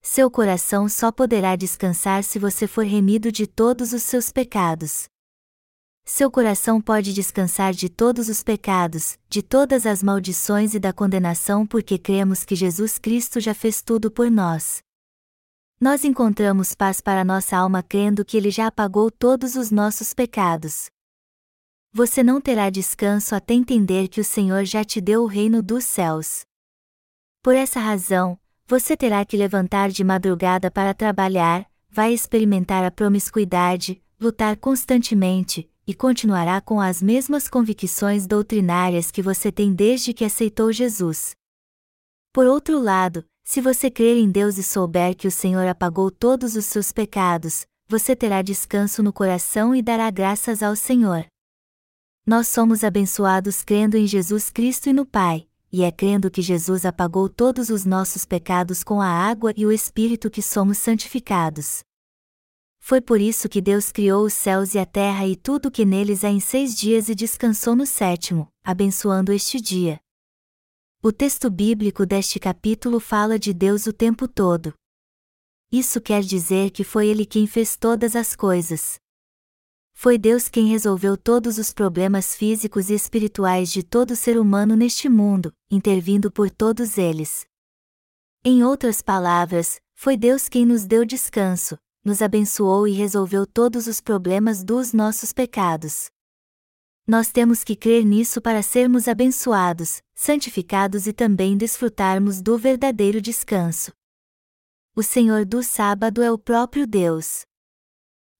Seu 0.00 0.30
coração 0.30 0.88
só 0.88 1.10
poderá 1.10 1.56
descansar 1.56 2.22
se 2.22 2.38
você 2.38 2.68
for 2.68 2.84
remido 2.84 3.32
de 3.32 3.46
todos 3.46 3.92
os 3.92 4.04
seus 4.04 4.30
pecados. 4.30 5.08
Seu 6.08 6.30
coração 6.30 6.80
pode 6.80 7.12
descansar 7.12 7.72
de 7.72 7.88
todos 7.88 8.28
os 8.28 8.40
pecados, 8.40 9.18
de 9.28 9.42
todas 9.42 9.84
as 9.84 10.04
maldições 10.04 10.72
e 10.72 10.78
da 10.78 10.92
condenação 10.92 11.66
porque 11.66 11.98
cremos 11.98 12.44
que 12.44 12.54
Jesus 12.54 12.96
Cristo 12.96 13.40
já 13.40 13.52
fez 13.52 13.82
tudo 13.82 14.08
por 14.08 14.30
nós. 14.30 14.78
Nós 15.80 16.04
encontramos 16.04 16.76
paz 16.76 17.00
para 17.00 17.24
nossa 17.24 17.56
alma 17.56 17.82
crendo 17.82 18.24
que 18.24 18.36
Ele 18.36 18.52
já 18.52 18.68
apagou 18.68 19.10
todos 19.10 19.56
os 19.56 19.72
nossos 19.72 20.14
pecados. 20.14 20.86
Você 21.92 22.22
não 22.22 22.40
terá 22.40 22.70
descanso 22.70 23.34
até 23.34 23.54
entender 23.54 24.06
que 24.06 24.20
o 24.20 24.24
Senhor 24.24 24.64
já 24.64 24.84
te 24.84 25.00
deu 25.00 25.24
o 25.24 25.26
reino 25.26 25.60
dos 25.60 25.84
céus. 25.84 26.42
Por 27.42 27.56
essa 27.56 27.80
razão, 27.80 28.38
você 28.64 28.96
terá 28.96 29.24
que 29.24 29.36
levantar 29.36 29.90
de 29.90 30.04
madrugada 30.04 30.70
para 30.70 30.94
trabalhar, 30.94 31.68
vai 31.90 32.14
experimentar 32.14 32.84
a 32.84 32.92
promiscuidade, 32.92 34.00
lutar 34.20 34.56
constantemente, 34.56 35.68
e 35.86 35.94
continuará 35.94 36.60
com 36.60 36.80
as 36.80 37.00
mesmas 37.00 37.48
convicções 37.48 38.26
doutrinárias 38.26 39.10
que 39.10 39.22
você 39.22 39.52
tem 39.52 39.72
desde 39.72 40.12
que 40.12 40.24
aceitou 40.24 40.72
Jesus. 40.72 41.34
Por 42.32 42.46
outro 42.46 42.78
lado, 42.80 43.24
se 43.44 43.60
você 43.60 43.88
crer 43.88 44.16
em 44.16 44.28
Deus 44.28 44.58
e 44.58 44.62
souber 44.62 45.14
que 45.14 45.28
o 45.28 45.30
Senhor 45.30 45.66
apagou 45.68 46.10
todos 46.10 46.56
os 46.56 46.64
seus 46.64 46.90
pecados, 46.90 47.64
você 47.88 48.16
terá 48.16 48.42
descanso 48.42 49.02
no 49.02 49.12
coração 49.12 49.74
e 49.74 49.80
dará 49.80 50.10
graças 50.10 50.62
ao 50.62 50.74
Senhor. 50.74 51.24
Nós 52.26 52.48
somos 52.48 52.82
abençoados 52.82 53.62
crendo 53.62 53.96
em 53.96 54.04
Jesus 54.04 54.50
Cristo 54.50 54.88
e 54.88 54.92
no 54.92 55.06
Pai, 55.06 55.46
e 55.72 55.84
é 55.84 55.92
crendo 55.92 56.28
que 56.28 56.42
Jesus 56.42 56.84
apagou 56.84 57.28
todos 57.28 57.70
os 57.70 57.84
nossos 57.84 58.24
pecados 58.24 58.82
com 58.82 59.00
a 59.00 59.08
água 59.08 59.52
e 59.56 59.64
o 59.64 59.70
Espírito 59.70 60.28
que 60.28 60.42
somos 60.42 60.78
santificados. 60.78 61.84
Foi 62.88 63.00
por 63.00 63.20
isso 63.20 63.48
que 63.48 63.60
Deus 63.60 63.90
criou 63.90 64.24
os 64.24 64.32
céus 64.32 64.72
e 64.72 64.78
a 64.78 64.86
terra 64.86 65.26
e 65.26 65.34
tudo 65.34 65.66
o 65.66 65.70
que 65.72 65.84
neles 65.84 66.22
há 66.22 66.28
em 66.28 66.38
seis 66.38 66.72
dias 66.72 67.08
e 67.08 67.16
descansou 67.16 67.74
no 67.74 67.84
sétimo, 67.84 68.46
abençoando 68.62 69.32
este 69.32 69.60
dia. 69.60 69.98
O 71.02 71.10
texto 71.10 71.50
bíblico 71.50 72.06
deste 72.06 72.38
capítulo 72.38 73.00
fala 73.00 73.40
de 73.40 73.52
Deus 73.52 73.88
o 73.88 73.92
tempo 73.92 74.28
todo. 74.28 74.72
Isso 75.72 76.00
quer 76.00 76.22
dizer 76.22 76.70
que 76.70 76.84
foi 76.84 77.08
Ele 77.08 77.26
quem 77.26 77.44
fez 77.44 77.76
todas 77.76 78.14
as 78.14 78.36
coisas. 78.36 79.00
Foi 79.92 80.16
Deus 80.16 80.48
quem 80.48 80.68
resolveu 80.68 81.16
todos 81.16 81.58
os 81.58 81.72
problemas 81.72 82.36
físicos 82.36 82.88
e 82.88 82.94
espirituais 82.94 83.72
de 83.72 83.82
todo 83.82 84.14
ser 84.14 84.38
humano 84.38 84.76
neste 84.76 85.08
mundo, 85.08 85.52
intervindo 85.68 86.30
por 86.30 86.48
todos 86.48 86.98
eles. 86.98 87.48
Em 88.44 88.62
outras 88.62 89.02
palavras, 89.02 89.80
foi 89.92 90.16
Deus 90.16 90.48
quem 90.48 90.64
nos 90.64 90.86
deu 90.86 91.04
descanso, 91.04 91.76
nos 92.06 92.22
abençoou 92.22 92.86
e 92.86 92.92
resolveu 92.92 93.44
todos 93.44 93.88
os 93.88 94.00
problemas 94.00 94.62
dos 94.62 94.92
nossos 94.92 95.32
pecados. 95.32 96.08
Nós 97.04 97.32
temos 97.32 97.64
que 97.64 97.74
crer 97.74 98.04
nisso 98.04 98.40
para 98.40 98.62
sermos 98.62 99.08
abençoados, 99.08 100.00
santificados 100.14 101.08
e 101.08 101.12
também 101.12 101.56
desfrutarmos 101.56 102.40
do 102.40 102.56
verdadeiro 102.56 103.20
descanso. 103.20 103.90
O 104.94 105.02
Senhor 105.02 105.44
do 105.44 105.64
sábado 105.64 106.22
é 106.22 106.30
o 106.30 106.38
próprio 106.38 106.86
Deus. 106.86 107.44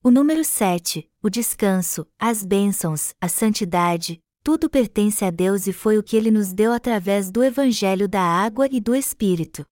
O 0.00 0.12
número 0.12 0.44
7, 0.44 1.10
o 1.20 1.28
descanso, 1.28 2.06
as 2.16 2.44
bênçãos, 2.44 3.14
a 3.20 3.28
santidade, 3.28 4.20
tudo 4.44 4.70
pertence 4.70 5.24
a 5.24 5.30
Deus 5.30 5.66
e 5.66 5.72
foi 5.72 5.98
o 5.98 6.04
que 6.04 6.16
ele 6.16 6.30
nos 6.30 6.52
deu 6.52 6.72
através 6.72 7.32
do 7.32 7.42
Evangelho 7.42 8.08
da 8.08 8.22
Água 8.22 8.68
e 8.70 8.80
do 8.80 8.94
Espírito. 8.94 9.66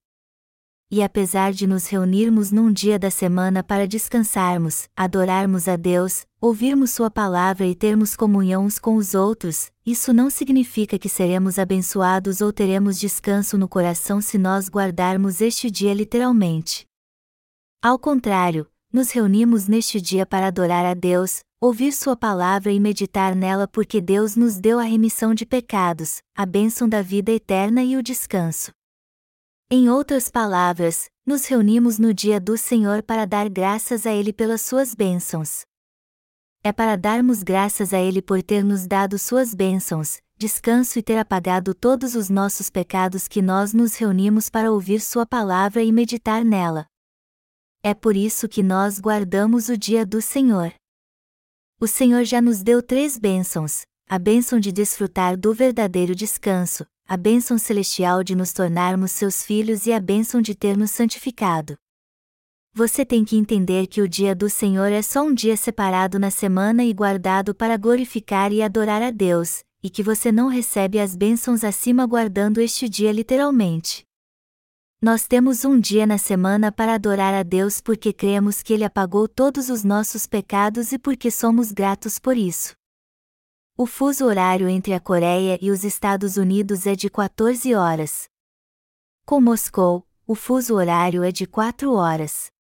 E 0.96 1.02
apesar 1.02 1.52
de 1.52 1.66
nos 1.66 1.88
reunirmos 1.88 2.52
num 2.52 2.72
dia 2.72 3.00
da 3.00 3.10
semana 3.10 3.64
para 3.64 3.84
descansarmos, 3.84 4.86
adorarmos 4.96 5.66
a 5.66 5.74
Deus, 5.74 6.24
ouvirmos 6.40 6.92
Sua 6.92 7.10
palavra 7.10 7.66
e 7.66 7.74
termos 7.74 8.14
comunhão 8.14 8.64
uns 8.64 8.78
com 8.78 8.94
os 8.94 9.12
outros, 9.12 9.72
isso 9.84 10.12
não 10.12 10.30
significa 10.30 10.96
que 10.96 11.08
seremos 11.08 11.58
abençoados 11.58 12.40
ou 12.40 12.52
teremos 12.52 12.96
descanso 12.96 13.58
no 13.58 13.66
coração 13.66 14.20
se 14.20 14.38
nós 14.38 14.68
guardarmos 14.68 15.40
este 15.40 15.68
dia 15.68 15.92
literalmente. 15.92 16.86
Ao 17.82 17.98
contrário, 17.98 18.64
nos 18.92 19.10
reunimos 19.10 19.66
neste 19.66 20.00
dia 20.00 20.24
para 20.24 20.46
adorar 20.46 20.86
a 20.86 20.94
Deus, 20.94 21.40
ouvir 21.60 21.90
Sua 21.92 22.14
palavra 22.14 22.70
e 22.70 22.78
meditar 22.78 23.34
nela 23.34 23.66
porque 23.66 24.00
Deus 24.00 24.36
nos 24.36 24.60
deu 24.60 24.78
a 24.78 24.84
remissão 24.84 25.34
de 25.34 25.44
pecados, 25.44 26.22
a 26.36 26.46
bênção 26.46 26.88
da 26.88 27.02
vida 27.02 27.32
eterna 27.32 27.82
e 27.82 27.96
o 27.96 28.02
descanso. 28.02 28.70
Em 29.76 29.88
outras 29.88 30.28
palavras, 30.28 31.10
nos 31.26 31.46
reunimos 31.46 31.98
no 31.98 32.14
dia 32.14 32.38
do 32.38 32.56
Senhor 32.56 33.02
para 33.02 33.24
dar 33.24 33.48
graças 33.48 34.06
a 34.06 34.12
Ele 34.12 34.32
pelas 34.32 34.60
Suas 34.60 34.94
bênçãos. 34.94 35.64
É 36.62 36.70
para 36.70 36.94
darmos 36.94 37.42
graças 37.42 37.92
a 37.92 37.98
Ele 37.98 38.22
por 38.22 38.40
ter 38.40 38.62
nos 38.62 38.86
dado 38.86 39.18
Suas 39.18 39.52
bênçãos, 39.52 40.20
descanso 40.38 40.96
e 40.96 41.02
ter 41.02 41.18
apagado 41.18 41.74
todos 41.74 42.14
os 42.14 42.30
nossos 42.30 42.70
pecados 42.70 43.26
que 43.26 43.42
nós 43.42 43.74
nos 43.74 43.96
reunimos 43.96 44.48
para 44.48 44.70
ouvir 44.70 45.00
Sua 45.00 45.26
palavra 45.26 45.82
e 45.82 45.90
meditar 45.90 46.44
nela. 46.44 46.86
É 47.82 47.94
por 47.94 48.14
isso 48.14 48.48
que 48.48 48.62
nós 48.62 49.00
guardamos 49.00 49.68
o 49.68 49.76
dia 49.76 50.06
do 50.06 50.22
Senhor. 50.22 50.72
O 51.80 51.88
Senhor 51.88 52.22
já 52.22 52.40
nos 52.40 52.62
deu 52.62 52.80
três 52.80 53.18
bênçãos: 53.18 53.82
a 54.08 54.20
bênção 54.20 54.60
de 54.60 54.70
desfrutar 54.70 55.36
do 55.36 55.52
verdadeiro 55.52 56.14
descanso, 56.14 56.86
a 57.06 57.18
bênção 57.18 57.58
celestial 57.58 58.24
de 58.24 58.34
nos 58.34 58.52
tornarmos 58.52 59.10
seus 59.10 59.44
filhos 59.44 59.86
e 59.86 59.92
a 59.92 60.00
bênção 60.00 60.40
de 60.40 60.54
ter 60.54 60.76
nos 60.76 60.90
santificado. 60.90 61.76
Você 62.72 63.04
tem 63.04 63.24
que 63.24 63.36
entender 63.36 63.86
que 63.86 64.00
o 64.00 64.08
dia 64.08 64.34
do 64.34 64.48
Senhor 64.48 64.90
é 64.90 65.02
só 65.02 65.22
um 65.22 65.34
dia 65.34 65.56
separado 65.56 66.18
na 66.18 66.30
semana 66.30 66.82
e 66.82 66.92
guardado 66.92 67.54
para 67.54 67.76
glorificar 67.76 68.52
e 68.52 68.62
adorar 68.62 69.02
a 69.02 69.10
Deus, 69.10 69.62
e 69.82 69.90
que 69.90 70.02
você 70.02 70.32
não 70.32 70.48
recebe 70.48 70.98
as 70.98 71.14
bênçãos 71.14 71.62
acima 71.62 72.06
guardando 72.06 72.58
este 72.58 72.88
dia 72.88 73.12
literalmente. 73.12 74.04
Nós 75.00 75.26
temos 75.26 75.64
um 75.64 75.78
dia 75.78 76.06
na 76.06 76.16
semana 76.16 76.72
para 76.72 76.94
adorar 76.94 77.34
a 77.34 77.42
Deus 77.42 77.80
porque 77.82 78.12
cremos 78.12 78.62
que 78.62 78.72
Ele 78.72 78.84
apagou 78.84 79.28
todos 79.28 79.68
os 79.68 79.84
nossos 79.84 80.26
pecados 80.26 80.90
e 80.90 80.98
porque 80.98 81.30
somos 81.30 81.70
gratos 81.70 82.18
por 82.18 82.36
isso. 82.36 82.74
O 83.76 83.86
fuso 83.86 84.24
horário 84.26 84.68
entre 84.68 84.94
a 84.94 85.00
Coreia 85.00 85.58
e 85.60 85.68
os 85.68 85.82
Estados 85.82 86.36
Unidos 86.36 86.86
é 86.86 86.94
de 86.94 87.10
14 87.10 87.74
horas. 87.74 88.28
Com 89.26 89.40
Moscou, 89.40 90.06
o 90.24 90.36
fuso 90.36 90.76
horário 90.76 91.24
é 91.24 91.32
de 91.32 91.44
4 91.44 91.92
horas. 91.92 92.52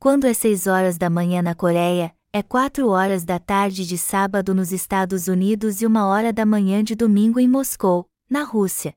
Quando 0.00 0.26
é 0.26 0.34
6 0.34 0.66
horas 0.66 0.98
da 0.98 1.08
manhã 1.08 1.42
na 1.42 1.54
Coreia, 1.54 2.12
é 2.32 2.42
4 2.42 2.88
horas 2.88 3.24
da 3.24 3.38
tarde 3.38 3.86
de 3.86 3.96
sábado 3.96 4.52
nos 4.52 4.72
Estados 4.72 5.28
Unidos 5.28 5.80
e 5.80 5.86
1 5.86 5.96
hora 5.96 6.32
da 6.32 6.44
manhã 6.44 6.82
de 6.82 6.96
domingo 6.96 7.38
em 7.38 7.46
Moscou, 7.46 8.10
na 8.28 8.42
Rússia. 8.42 8.94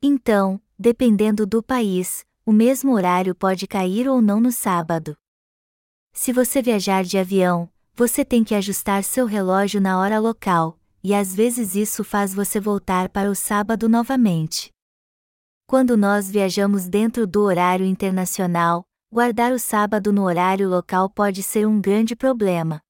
Então, 0.00 0.62
dependendo 0.78 1.48
do 1.48 1.64
país, 1.64 2.24
o 2.46 2.52
mesmo 2.52 2.92
horário 2.92 3.34
pode 3.34 3.66
cair 3.66 4.08
ou 4.08 4.22
não 4.22 4.40
no 4.40 4.52
sábado. 4.52 5.16
Se 6.12 6.32
você 6.32 6.62
viajar 6.62 7.02
de 7.02 7.18
avião, 7.18 7.68
você 7.98 8.24
tem 8.24 8.44
que 8.44 8.54
ajustar 8.54 9.02
seu 9.02 9.26
relógio 9.26 9.80
na 9.80 9.98
hora 9.98 10.20
local, 10.20 10.78
e 11.02 11.12
às 11.12 11.34
vezes 11.34 11.74
isso 11.74 12.04
faz 12.04 12.32
você 12.32 12.60
voltar 12.60 13.08
para 13.08 13.28
o 13.28 13.34
sábado 13.34 13.88
novamente. 13.88 14.70
Quando 15.66 15.96
nós 15.96 16.30
viajamos 16.30 16.88
dentro 16.88 17.26
do 17.26 17.42
horário 17.42 17.84
internacional, 17.84 18.84
guardar 19.12 19.52
o 19.52 19.58
sábado 19.58 20.12
no 20.12 20.22
horário 20.22 20.68
local 20.68 21.10
pode 21.10 21.42
ser 21.42 21.66
um 21.66 21.80
grande 21.80 22.14
problema. 22.14 22.80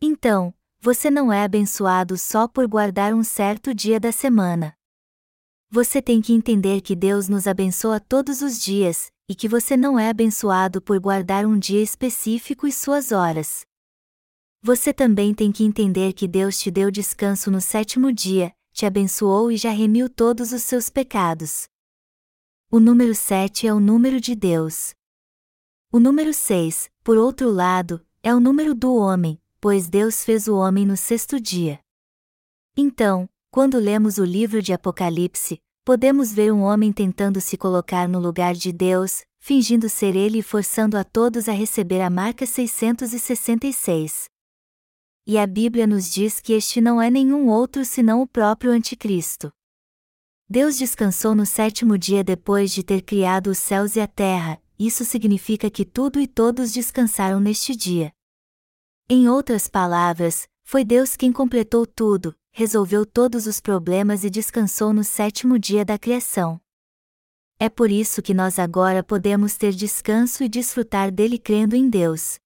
Então, 0.00 0.54
você 0.78 1.10
não 1.10 1.32
é 1.32 1.42
abençoado 1.42 2.16
só 2.16 2.46
por 2.46 2.68
guardar 2.68 3.12
um 3.14 3.24
certo 3.24 3.74
dia 3.74 3.98
da 3.98 4.12
semana. 4.12 4.72
Você 5.68 6.00
tem 6.00 6.22
que 6.22 6.32
entender 6.32 6.80
que 6.80 6.94
Deus 6.94 7.28
nos 7.28 7.48
abençoa 7.48 7.98
todos 7.98 8.40
os 8.40 8.60
dias, 8.60 9.10
e 9.28 9.34
que 9.34 9.48
você 9.48 9.76
não 9.76 9.98
é 9.98 10.10
abençoado 10.10 10.80
por 10.80 11.00
guardar 11.00 11.44
um 11.44 11.58
dia 11.58 11.82
específico 11.82 12.68
e 12.68 12.72
suas 12.72 13.10
horas. 13.10 13.66
Você 14.64 14.92
também 14.92 15.34
tem 15.34 15.50
que 15.50 15.64
entender 15.64 16.12
que 16.12 16.28
Deus 16.28 16.56
te 16.56 16.70
deu 16.70 16.88
descanso 16.88 17.50
no 17.50 17.60
sétimo 17.60 18.12
dia, 18.12 18.54
te 18.72 18.86
abençoou 18.86 19.50
e 19.50 19.56
já 19.56 19.70
remiu 19.70 20.08
todos 20.08 20.52
os 20.52 20.62
seus 20.62 20.88
pecados. 20.88 21.66
O 22.70 22.78
número 22.78 23.12
7 23.12 23.66
é 23.66 23.74
o 23.74 23.80
número 23.80 24.20
de 24.20 24.36
Deus. 24.36 24.94
O 25.92 25.98
número 25.98 26.32
6, 26.32 26.88
por 27.02 27.18
outro 27.18 27.50
lado, 27.50 28.06
é 28.22 28.32
o 28.32 28.38
número 28.38 28.72
do 28.72 28.94
homem, 28.94 29.36
pois 29.60 29.88
Deus 29.88 30.24
fez 30.24 30.46
o 30.46 30.54
homem 30.54 30.86
no 30.86 30.96
sexto 30.96 31.40
dia. 31.40 31.80
Então, 32.76 33.28
quando 33.50 33.80
lemos 33.80 34.16
o 34.18 34.24
livro 34.24 34.62
de 34.62 34.72
Apocalipse, 34.72 35.58
podemos 35.84 36.32
ver 36.32 36.52
um 36.52 36.60
homem 36.60 36.92
tentando 36.92 37.40
se 37.40 37.56
colocar 37.56 38.08
no 38.08 38.20
lugar 38.20 38.54
de 38.54 38.72
Deus, 38.72 39.24
fingindo 39.40 39.88
ser 39.88 40.14
ele 40.14 40.38
e 40.38 40.42
forçando 40.42 40.96
a 40.96 41.02
todos 41.02 41.48
a 41.48 41.52
receber 41.52 42.00
a 42.00 42.08
marca 42.08 42.46
666. 42.46 44.30
E 45.24 45.38
a 45.38 45.46
Bíblia 45.46 45.86
nos 45.86 46.10
diz 46.10 46.40
que 46.40 46.52
este 46.52 46.80
não 46.80 47.00
é 47.00 47.08
nenhum 47.08 47.48
outro 47.48 47.84
senão 47.84 48.22
o 48.22 48.26
próprio 48.26 48.72
Anticristo. 48.72 49.52
Deus 50.48 50.76
descansou 50.76 51.34
no 51.34 51.46
sétimo 51.46 51.96
dia 51.96 52.24
depois 52.24 52.72
de 52.72 52.82
ter 52.82 53.02
criado 53.02 53.46
os 53.48 53.58
céus 53.58 53.94
e 53.94 54.00
a 54.00 54.06
terra, 54.06 54.60
isso 54.76 55.04
significa 55.04 55.70
que 55.70 55.84
tudo 55.84 56.20
e 56.20 56.26
todos 56.26 56.72
descansaram 56.72 57.38
neste 57.38 57.76
dia. 57.76 58.12
Em 59.08 59.28
outras 59.28 59.68
palavras, 59.68 60.48
foi 60.64 60.84
Deus 60.84 61.16
quem 61.16 61.32
completou 61.32 61.86
tudo, 61.86 62.34
resolveu 62.50 63.06
todos 63.06 63.46
os 63.46 63.60
problemas 63.60 64.24
e 64.24 64.30
descansou 64.30 64.92
no 64.92 65.04
sétimo 65.04 65.56
dia 65.56 65.84
da 65.84 65.96
criação. 65.96 66.60
É 67.60 67.68
por 67.68 67.92
isso 67.92 68.20
que 68.20 68.34
nós 68.34 68.58
agora 68.58 69.04
podemos 69.04 69.56
ter 69.56 69.72
descanso 69.72 70.42
e 70.42 70.48
desfrutar 70.48 71.12
dele 71.12 71.38
crendo 71.38 71.76
em 71.76 71.88
Deus. 71.88 72.41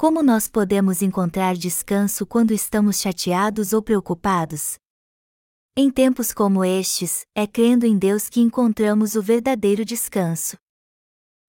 Como 0.00 0.22
nós 0.22 0.46
podemos 0.46 1.02
encontrar 1.02 1.56
descanso 1.56 2.24
quando 2.24 2.52
estamos 2.52 3.00
chateados 3.00 3.72
ou 3.72 3.82
preocupados? 3.82 4.78
Em 5.76 5.90
tempos 5.90 6.32
como 6.32 6.64
estes, 6.64 7.26
é 7.34 7.48
crendo 7.48 7.84
em 7.84 7.98
Deus 7.98 8.28
que 8.28 8.40
encontramos 8.40 9.16
o 9.16 9.22
verdadeiro 9.22 9.84
descanso. 9.84 10.56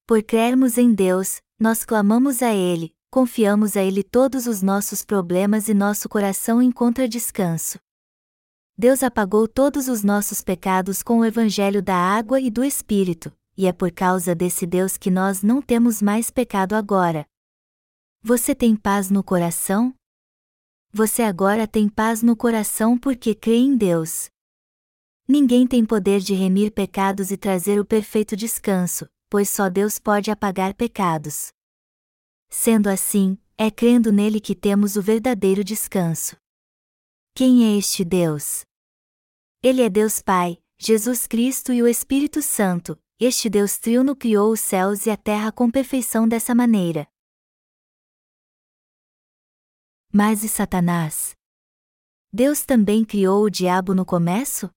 Por 0.07 0.23
crermos 0.23 0.79
em 0.79 0.95
Deus, 0.95 1.39
nós 1.59 1.85
clamamos 1.85 2.41
a 2.41 2.51
Ele, 2.51 2.91
confiamos 3.11 3.77
a 3.77 3.83
Ele 3.83 4.01
todos 4.01 4.47
os 4.47 4.63
nossos 4.63 5.05
problemas 5.05 5.69
e 5.69 5.75
nosso 5.75 6.09
coração 6.09 6.59
encontra 6.59 7.07
descanso. 7.07 7.77
Deus 8.75 9.03
apagou 9.03 9.47
todos 9.47 9.87
os 9.87 10.01
nossos 10.01 10.41
pecados 10.41 11.03
com 11.03 11.19
o 11.19 11.25
Evangelho 11.25 11.83
da 11.83 11.95
água 11.95 12.41
e 12.41 12.49
do 12.49 12.63
Espírito, 12.63 13.31
e 13.55 13.67
é 13.67 13.71
por 13.71 13.91
causa 13.91 14.33
desse 14.33 14.65
Deus 14.65 14.97
que 14.97 15.11
nós 15.11 15.43
não 15.43 15.61
temos 15.61 16.01
mais 16.01 16.31
pecado 16.31 16.73
agora. 16.73 17.27
Você 18.21 18.53
tem 18.53 18.75
paz 18.75 19.09
no 19.09 19.23
coração? 19.23 19.95
Você 20.91 21.21
agora 21.21 21.65
tem 21.65 21.87
paz 21.87 22.21
no 22.21 22.35
coração 22.35 22.97
porque 22.97 23.33
crê 23.33 23.55
em 23.55 23.77
Deus. 23.77 24.29
Ninguém 25.25 25.65
tem 25.65 25.85
poder 25.85 26.19
de 26.19 26.33
remir 26.33 26.73
pecados 26.73 27.31
e 27.31 27.37
trazer 27.37 27.79
o 27.79 27.85
perfeito 27.85 28.35
descanso, 28.35 29.07
pois 29.29 29.49
só 29.49 29.69
Deus 29.69 29.99
pode 29.99 30.29
apagar 30.29 30.73
pecados. 30.73 31.53
Sendo 32.49 32.89
assim, 32.89 33.37
é 33.57 33.71
crendo 33.71 34.11
nele 34.11 34.41
que 34.41 34.53
temos 34.53 34.97
o 34.97 35.01
verdadeiro 35.01 35.63
descanso. 35.63 36.35
Quem 37.33 37.73
é 37.73 37.77
este 37.77 38.03
Deus? 38.03 38.63
Ele 39.63 39.81
é 39.81 39.89
Deus 39.89 40.21
Pai, 40.21 40.57
Jesus 40.77 41.25
Cristo 41.25 41.71
e 41.71 41.81
o 41.81 41.87
Espírito 41.87 42.41
Santo, 42.41 42.99
este 43.17 43.49
Deus 43.49 43.77
triuno 43.77 44.13
criou 44.13 44.51
os 44.51 44.59
céus 44.59 45.05
e 45.05 45.09
a 45.09 45.15
terra 45.15 45.53
com 45.53 45.71
perfeição 45.71 46.27
dessa 46.27 46.53
maneira. 46.53 47.07
Mas 50.11 50.43
e 50.43 50.49
Satanás? 50.49 51.35
Deus 52.33 52.65
também 52.65 53.05
criou 53.05 53.43
o 53.43 53.49
diabo 53.49 53.93
no 53.93 54.03
começo? 54.03 54.67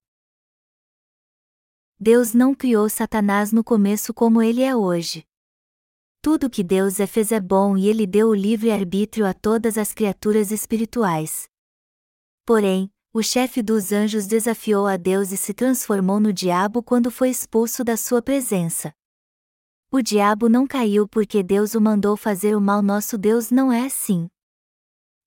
Deus 1.99 2.35
não 2.35 2.53
criou 2.53 2.87
Satanás 2.87 3.51
no 3.51 3.63
começo 3.63 4.13
como 4.13 4.43
ele 4.43 4.61
é 4.61 4.75
hoje. 4.75 5.25
Tudo 6.21 6.51
que 6.51 6.63
Deus 6.63 6.99
é 6.99 7.07
fez 7.07 7.31
é 7.31 7.39
bom 7.39 7.75
e 7.75 7.87
ele 7.87 8.05
deu 8.05 8.27
o 8.27 8.35
livre 8.35 8.69
arbítrio 8.69 9.25
a 9.25 9.33
todas 9.33 9.75
as 9.75 9.91
criaturas 9.91 10.51
espirituais. 10.51 11.49
Porém, 12.45 12.93
o 13.11 13.23
chefe 13.23 13.63
dos 13.63 13.91
anjos 13.91 14.27
desafiou 14.27 14.85
a 14.85 14.97
Deus 14.97 15.31
e 15.31 15.37
se 15.37 15.51
transformou 15.51 16.19
no 16.19 16.31
diabo 16.31 16.83
quando 16.83 17.09
foi 17.09 17.31
expulso 17.31 17.83
da 17.83 17.97
sua 17.97 18.21
presença. 18.21 18.93
O 19.91 19.99
diabo 19.99 20.47
não 20.47 20.67
caiu 20.67 21.07
porque 21.07 21.41
Deus 21.41 21.73
o 21.73 21.81
mandou 21.81 22.15
fazer 22.15 22.55
o 22.55 22.61
mal, 22.61 22.83
nosso 22.83 23.17
Deus 23.17 23.49
não 23.49 23.73
é 23.73 23.85
assim. 23.85 24.29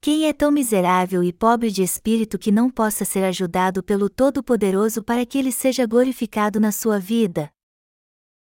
Quem 0.06 0.28
é 0.28 0.32
tão 0.32 0.52
miserável 0.52 1.20
e 1.24 1.32
pobre 1.32 1.68
de 1.68 1.82
espírito 1.82 2.38
que 2.38 2.52
não 2.52 2.70
possa 2.70 3.04
ser 3.04 3.24
ajudado 3.24 3.82
pelo 3.82 4.08
Todo-Poderoso 4.08 5.02
para 5.02 5.26
que 5.26 5.36
ele 5.36 5.50
seja 5.50 5.84
glorificado 5.84 6.60
na 6.60 6.70
sua 6.70 7.00
vida? 7.00 7.50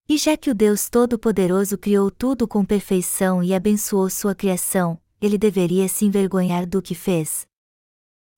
E 0.08 0.16
já 0.16 0.38
que 0.38 0.52
o 0.52 0.54
Deus 0.54 0.88
Todo-Poderoso 0.92 1.76
criou 1.76 2.12
tudo 2.12 2.48
com 2.48 2.64
perfeição 2.64 3.42
e 3.42 3.52
abençoou 3.52 4.12
sua 4.12 4.36
criação, 4.36 5.02
ele 5.20 5.40
deveria 5.40 5.88
se 5.88 6.06
envergonhar 6.06 6.68
do 6.68 6.84
que 6.84 6.94
fez? 6.94 7.48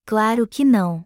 Claro 0.06 0.48
que 0.48 0.64
não. 0.64 1.04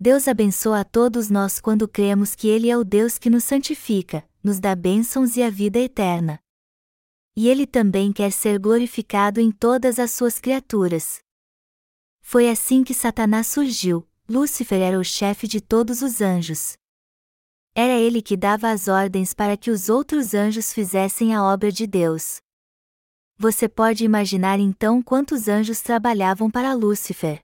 Deus 0.00 0.26
abençoa 0.26 0.80
a 0.80 0.84
todos 0.84 1.30
nós 1.30 1.60
quando 1.60 1.86
cremos 1.86 2.34
que 2.34 2.48
Ele 2.48 2.68
é 2.68 2.76
o 2.76 2.82
Deus 2.82 3.16
que 3.16 3.30
nos 3.30 3.44
santifica, 3.44 4.28
nos 4.42 4.58
dá 4.58 4.74
bênçãos 4.74 5.36
e 5.36 5.42
a 5.44 5.50
vida 5.50 5.78
eterna 5.78 6.42
e 7.36 7.48
ele 7.48 7.66
também 7.66 8.12
quer 8.12 8.30
ser 8.30 8.58
glorificado 8.58 9.40
em 9.40 9.50
todas 9.50 9.98
as 9.98 10.10
suas 10.10 10.38
criaturas. 10.38 11.20
Foi 12.20 12.48
assim 12.48 12.84
que 12.84 12.94
Satanás 12.94 13.46
surgiu, 13.46 14.06
Lúcifer 14.28 14.80
era 14.80 14.98
o 14.98 15.04
chefe 15.04 15.46
de 15.48 15.60
todos 15.60 16.02
os 16.02 16.20
anjos. 16.20 16.76
Era 17.74 17.98
ele 17.98 18.20
que 18.20 18.36
dava 18.36 18.70
as 18.70 18.86
ordens 18.86 19.32
para 19.32 19.56
que 19.56 19.70
os 19.70 19.88
outros 19.88 20.34
anjos 20.34 20.72
fizessem 20.72 21.34
a 21.34 21.42
obra 21.42 21.72
de 21.72 21.86
Deus. 21.86 22.40
Você 23.38 23.68
pode 23.68 24.04
imaginar 24.04 24.60
então 24.60 25.02
quantos 25.02 25.48
anjos 25.48 25.80
trabalhavam 25.80 26.50
para 26.50 26.74
Lúcifer. 26.74 27.40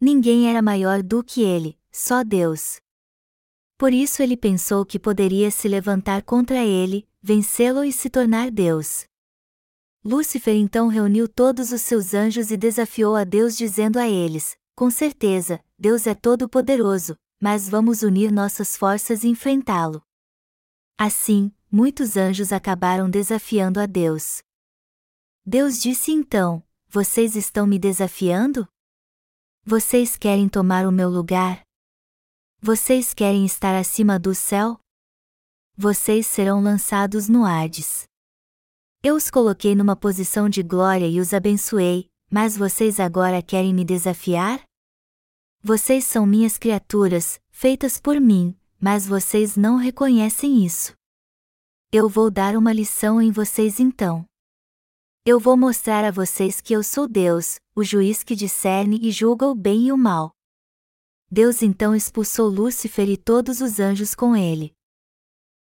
Ninguém 0.00 0.50
era 0.50 0.60
maior 0.60 1.02
do 1.02 1.24
que 1.24 1.42
ele, 1.42 1.78
só 1.90 2.22
Deus. 2.22 2.81
Por 3.82 3.92
isso 3.92 4.22
ele 4.22 4.36
pensou 4.36 4.86
que 4.86 4.96
poderia 4.96 5.50
se 5.50 5.66
levantar 5.66 6.22
contra 6.22 6.64
ele, 6.64 7.04
vencê-lo 7.20 7.82
e 7.82 7.92
se 7.92 8.08
tornar 8.08 8.48
Deus. 8.48 9.06
Lúcifer 10.04 10.54
então 10.54 10.86
reuniu 10.86 11.26
todos 11.28 11.72
os 11.72 11.82
seus 11.82 12.14
anjos 12.14 12.52
e 12.52 12.56
desafiou 12.56 13.16
a 13.16 13.24
Deus 13.24 13.56
dizendo 13.56 13.98
a 13.98 14.08
eles: 14.08 14.56
com 14.76 14.88
certeza, 14.88 15.60
Deus 15.76 16.06
é 16.06 16.14
todo-poderoso, 16.14 17.16
mas 17.40 17.68
vamos 17.68 18.04
unir 18.04 18.30
nossas 18.30 18.76
forças 18.76 19.24
e 19.24 19.28
enfrentá-lo. 19.28 20.00
Assim, 20.96 21.50
muitos 21.68 22.16
anjos 22.16 22.52
acabaram 22.52 23.10
desafiando 23.10 23.80
a 23.80 23.86
Deus. 23.86 24.44
Deus 25.44 25.82
disse 25.82 26.12
então: 26.12 26.62
Vocês 26.88 27.34
estão 27.34 27.66
me 27.66 27.80
desafiando? 27.80 28.64
Vocês 29.64 30.16
querem 30.16 30.48
tomar 30.48 30.86
o 30.86 30.92
meu 30.92 31.10
lugar? 31.10 31.64
Vocês 32.64 33.12
querem 33.12 33.44
estar 33.44 33.74
acima 33.74 34.20
do 34.20 34.36
céu? 34.36 34.78
Vocês 35.76 36.28
serão 36.28 36.62
lançados 36.62 37.28
no 37.28 37.44
Hades. 37.44 38.04
Eu 39.02 39.16
os 39.16 39.28
coloquei 39.28 39.74
numa 39.74 39.96
posição 39.96 40.48
de 40.48 40.62
glória 40.62 41.08
e 41.08 41.18
os 41.18 41.34
abençoei, 41.34 42.08
mas 42.30 42.56
vocês 42.56 43.00
agora 43.00 43.42
querem 43.42 43.74
me 43.74 43.84
desafiar? 43.84 44.62
Vocês 45.60 46.04
são 46.04 46.24
minhas 46.24 46.56
criaturas, 46.56 47.40
feitas 47.50 47.98
por 47.98 48.20
mim, 48.20 48.56
mas 48.80 49.08
vocês 49.08 49.56
não 49.56 49.74
reconhecem 49.74 50.64
isso. 50.64 50.92
Eu 51.90 52.08
vou 52.08 52.30
dar 52.30 52.54
uma 52.54 52.72
lição 52.72 53.20
em 53.20 53.32
vocês 53.32 53.80
então. 53.80 54.24
Eu 55.26 55.40
vou 55.40 55.56
mostrar 55.56 56.04
a 56.04 56.12
vocês 56.12 56.60
que 56.60 56.72
eu 56.72 56.84
sou 56.84 57.08
Deus, 57.08 57.58
o 57.74 57.82
juiz 57.82 58.22
que 58.22 58.36
discerne 58.36 59.00
e 59.02 59.10
julga 59.10 59.48
o 59.48 59.54
bem 59.56 59.88
e 59.88 59.92
o 59.92 59.98
mal. 59.98 60.32
Deus 61.34 61.62
então 61.62 61.96
expulsou 61.96 62.46
Lúcifer 62.46 63.08
e 63.08 63.16
todos 63.16 63.62
os 63.62 63.80
anjos 63.80 64.14
com 64.14 64.36
ele. 64.36 64.74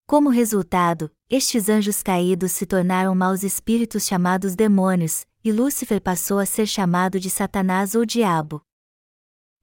Como 0.05 0.29
resultado, 0.29 1.09
estes 1.29 1.69
anjos 1.69 2.03
caídos 2.03 2.51
se 2.51 2.67
tornaram 2.67 3.15
maus 3.15 3.45
espíritos 3.45 4.05
chamados 4.05 4.57
demônios, 4.57 5.25
e 5.45 5.53
Lúcifer 5.53 6.03
passou 6.03 6.41
a 6.41 6.45
ser 6.45 6.67
chamado 6.67 7.21
de 7.21 7.31
Satanás 7.31 7.95
ou 7.95 8.05
Diabo. 8.05 8.61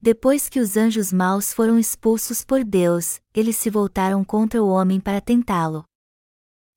Depois 0.00 0.48
que 0.48 0.60
os 0.60 0.78
anjos 0.78 1.12
maus 1.12 1.52
foram 1.52 1.78
expulsos 1.78 2.42
por 2.42 2.64
Deus, 2.64 3.20
eles 3.34 3.56
se 3.56 3.68
voltaram 3.68 4.24
contra 4.24 4.62
o 4.62 4.68
homem 4.70 4.98
para 4.98 5.20
tentá-lo. 5.20 5.84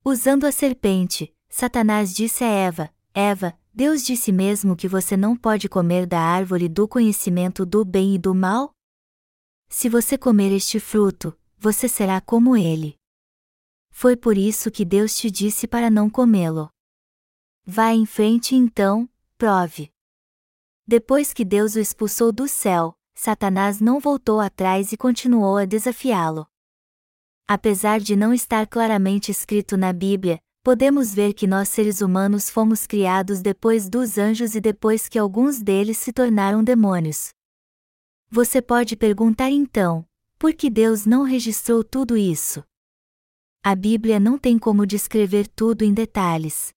Usando 0.03 0.43
a 0.43 0.51
serpente, 0.51 1.33
Satanás 1.47 2.13
disse 2.13 2.43
a 2.43 2.49
Eva: 2.49 2.93
Eva, 3.13 3.57
Deus 3.73 4.03
disse 4.03 4.29
mesmo 4.29 4.75
que 4.75 4.89
você 4.89 5.15
não 5.15 5.37
pode 5.37 5.69
comer 5.69 6.05
da 6.05 6.19
árvore 6.19 6.67
do 6.67 6.85
conhecimento 6.85 7.65
do 7.65 7.85
bem 7.85 8.15
e 8.15 8.19
do 8.19 8.35
mal? 8.35 8.73
Se 9.73 9.87
você 9.87 10.17
comer 10.17 10.51
este 10.51 10.81
fruto, 10.81 11.35
você 11.57 11.87
será 11.87 12.19
como 12.19 12.57
ele. 12.57 12.99
Foi 13.89 14.17
por 14.17 14.37
isso 14.37 14.69
que 14.69 14.83
Deus 14.83 15.15
te 15.15 15.31
disse 15.31 15.65
para 15.65 15.89
não 15.89 16.09
comê-lo. 16.09 16.69
Vá 17.65 17.93
em 17.93 18.05
frente 18.05 18.53
então, 18.53 19.09
prove. 19.37 19.89
Depois 20.85 21.31
que 21.31 21.45
Deus 21.45 21.75
o 21.75 21.79
expulsou 21.79 22.33
do 22.33 22.49
céu, 22.49 22.93
Satanás 23.15 23.79
não 23.79 23.97
voltou 23.97 24.41
atrás 24.41 24.91
e 24.91 24.97
continuou 24.97 25.55
a 25.55 25.63
desafiá-lo. 25.63 26.45
Apesar 27.47 28.01
de 28.01 28.13
não 28.13 28.33
estar 28.33 28.67
claramente 28.67 29.31
escrito 29.31 29.77
na 29.77 29.93
Bíblia, 29.93 30.41
podemos 30.61 31.13
ver 31.13 31.33
que 31.33 31.47
nós 31.47 31.69
seres 31.69 32.01
humanos 32.01 32.49
fomos 32.49 32.85
criados 32.85 33.41
depois 33.41 33.87
dos 33.89 34.17
anjos 34.17 34.53
e 34.53 34.59
depois 34.59 35.07
que 35.07 35.17
alguns 35.17 35.61
deles 35.61 35.97
se 35.97 36.11
tornaram 36.11 36.61
demônios. 36.61 37.31
Você 38.33 38.61
pode 38.61 38.95
perguntar 38.95 39.49
então: 39.49 40.05
por 40.39 40.53
que 40.53 40.69
Deus 40.69 41.05
não 41.05 41.23
registrou 41.23 41.83
tudo 41.83 42.15
isso? 42.15 42.63
A 43.61 43.75
Bíblia 43.75 44.21
não 44.21 44.37
tem 44.37 44.57
como 44.57 44.87
descrever 44.87 45.49
tudo 45.49 45.83
em 45.83 45.93
detalhes. 45.93 46.69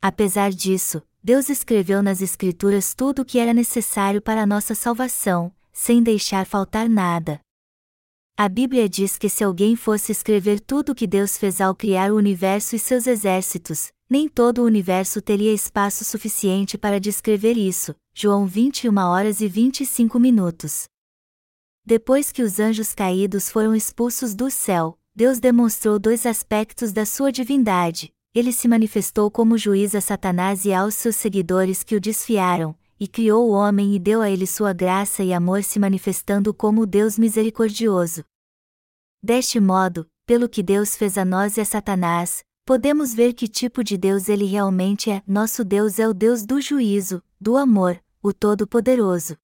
Apesar 0.00 0.50
disso, 0.50 1.02
Deus 1.22 1.50
escreveu 1.50 2.02
nas 2.02 2.22
Escrituras 2.22 2.94
tudo 2.94 3.20
o 3.20 3.24
que 3.26 3.38
era 3.38 3.52
necessário 3.52 4.22
para 4.22 4.42
a 4.42 4.46
nossa 4.46 4.74
salvação, 4.74 5.54
sem 5.70 6.02
deixar 6.02 6.46
faltar 6.46 6.88
nada. 6.88 7.43
A 8.36 8.48
Bíblia 8.48 8.88
diz 8.88 9.16
que 9.16 9.28
se 9.28 9.44
alguém 9.44 9.76
fosse 9.76 10.10
escrever 10.10 10.58
tudo 10.58 10.90
o 10.90 10.94
que 10.94 11.06
Deus 11.06 11.38
fez 11.38 11.60
ao 11.60 11.72
criar 11.72 12.10
o 12.10 12.16
universo 12.16 12.74
e 12.74 12.80
seus 12.80 13.06
exércitos, 13.06 13.92
nem 14.10 14.28
todo 14.28 14.58
o 14.58 14.64
universo 14.64 15.22
teria 15.22 15.52
espaço 15.52 16.04
suficiente 16.04 16.76
para 16.76 16.98
descrever 16.98 17.56
isso. 17.56 17.94
João 18.12 18.44
21 18.44 18.92
horas 18.98 19.40
e 19.40 19.46
25 19.46 20.18
minutos. 20.18 20.86
Depois 21.86 22.32
que 22.32 22.42
os 22.42 22.58
anjos 22.58 22.92
caídos 22.92 23.48
foram 23.48 23.72
expulsos 23.72 24.34
do 24.34 24.50
céu, 24.50 24.98
Deus 25.14 25.38
demonstrou 25.38 25.96
dois 25.96 26.26
aspectos 26.26 26.92
da 26.92 27.06
sua 27.06 27.30
divindade, 27.30 28.12
ele 28.34 28.52
se 28.52 28.66
manifestou 28.66 29.30
como 29.30 29.56
juiz 29.56 29.94
a 29.94 30.00
Satanás 30.00 30.64
e 30.64 30.72
aos 30.72 30.96
seus 30.96 31.14
seguidores 31.14 31.84
que 31.84 31.94
o 31.94 32.00
desfiaram, 32.00 32.74
e 32.98 33.08
criou 33.08 33.48
o 33.48 33.52
homem 33.52 33.94
e 33.94 33.98
deu 33.98 34.20
a 34.20 34.30
ele 34.30 34.46
sua 34.46 34.72
graça 34.72 35.22
e 35.22 35.32
amor 35.32 35.62
se 35.62 35.78
manifestando 35.78 36.54
como 36.54 36.86
Deus 36.86 37.18
misericordioso. 37.18 38.24
Deste 39.22 39.58
modo, 39.58 40.06
pelo 40.26 40.48
que 40.48 40.62
Deus 40.62 40.96
fez 40.96 41.18
a 41.18 41.24
nós 41.24 41.56
e 41.56 41.60
a 41.60 41.64
Satanás, 41.64 42.44
podemos 42.64 43.14
ver 43.14 43.34
que 43.34 43.46
tipo 43.46 43.84
de 43.84 43.96
Deus 43.96 44.28
ele 44.28 44.44
realmente 44.44 45.10
é. 45.10 45.22
Nosso 45.26 45.64
Deus 45.64 45.98
é 45.98 46.08
o 46.08 46.14
Deus 46.14 46.44
do 46.44 46.60
juízo, 46.60 47.22
do 47.40 47.56
amor, 47.56 48.02
o 48.22 48.32
Todo-Poderoso. 48.32 49.36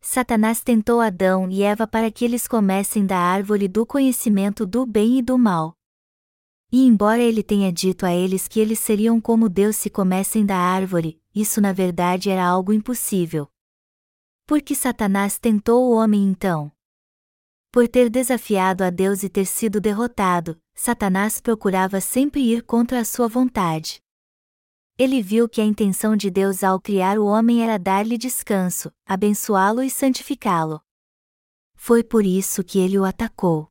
Satanás 0.00 0.60
tentou 0.60 1.00
Adão 1.00 1.50
e 1.50 1.62
Eva 1.62 1.86
para 1.86 2.10
que 2.10 2.24
eles 2.24 2.46
comessem 2.46 3.04
da 3.04 3.18
árvore 3.18 3.66
do 3.66 3.84
conhecimento 3.84 4.64
do 4.64 4.86
bem 4.86 5.18
e 5.18 5.22
do 5.22 5.36
mal. 5.36 5.74
E 6.70 6.84
embora 6.84 7.22
ele 7.22 7.42
tenha 7.42 7.72
dito 7.72 8.04
a 8.04 8.12
eles 8.12 8.48
que 8.48 8.60
eles 8.60 8.78
seriam 8.78 9.20
como 9.20 9.48
Deus 9.48 9.76
se 9.76 9.88
comessem 9.88 10.44
da 10.44 10.56
árvore, 10.56 11.20
isso 11.36 11.60
na 11.60 11.70
verdade 11.70 12.30
era 12.30 12.42
algo 12.42 12.72
impossível. 12.72 13.46
Por 14.46 14.62
que 14.62 14.74
Satanás 14.74 15.38
tentou 15.38 15.84
o 15.84 15.94
homem 15.94 16.24
então? 16.24 16.72
Por 17.70 17.86
ter 17.86 18.08
desafiado 18.08 18.82
a 18.82 18.88
Deus 18.88 19.22
e 19.22 19.28
ter 19.28 19.44
sido 19.44 19.78
derrotado, 19.78 20.58
Satanás 20.74 21.38
procurava 21.38 22.00
sempre 22.00 22.40
ir 22.40 22.62
contra 22.62 23.00
a 23.00 23.04
sua 23.04 23.28
vontade. 23.28 24.00
Ele 24.96 25.20
viu 25.20 25.46
que 25.46 25.60
a 25.60 25.64
intenção 25.64 26.16
de 26.16 26.30
Deus 26.30 26.64
ao 26.64 26.80
criar 26.80 27.18
o 27.18 27.26
homem 27.26 27.62
era 27.62 27.78
dar-lhe 27.78 28.16
descanso, 28.16 28.90
abençoá-lo 29.04 29.82
e 29.82 29.90
santificá-lo. 29.90 30.80
Foi 31.74 32.02
por 32.02 32.24
isso 32.24 32.64
que 32.64 32.78
ele 32.78 32.98
o 32.98 33.04
atacou. 33.04 33.68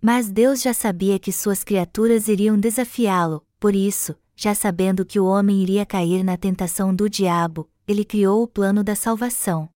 Mas 0.00 0.30
Deus 0.30 0.62
já 0.62 0.72
sabia 0.72 1.18
que 1.18 1.30
suas 1.30 1.62
criaturas 1.62 2.28
iriam 2.28 2.58
desafiá-lo, 2.58 3.46
por 3.60 3.74
isso, 3.74 4.16
já 4.42 4.56
sabendo 4.56 5.06
que 5.06 5.20
o 5.20 5.24
homem 5.24 5.62
iria 5.62 5.86
cair 5.86 6.24
na 6.24 6.36
tentação 6.36 6.92
do 6.92 7.08
diabo, 7.08 7.70
ele 7.86 8.04
criou 8.04 8.42
o 8.42 8.48
plano 8.48 8.82
da 8.82 8.96
salvação. 8.96 9.68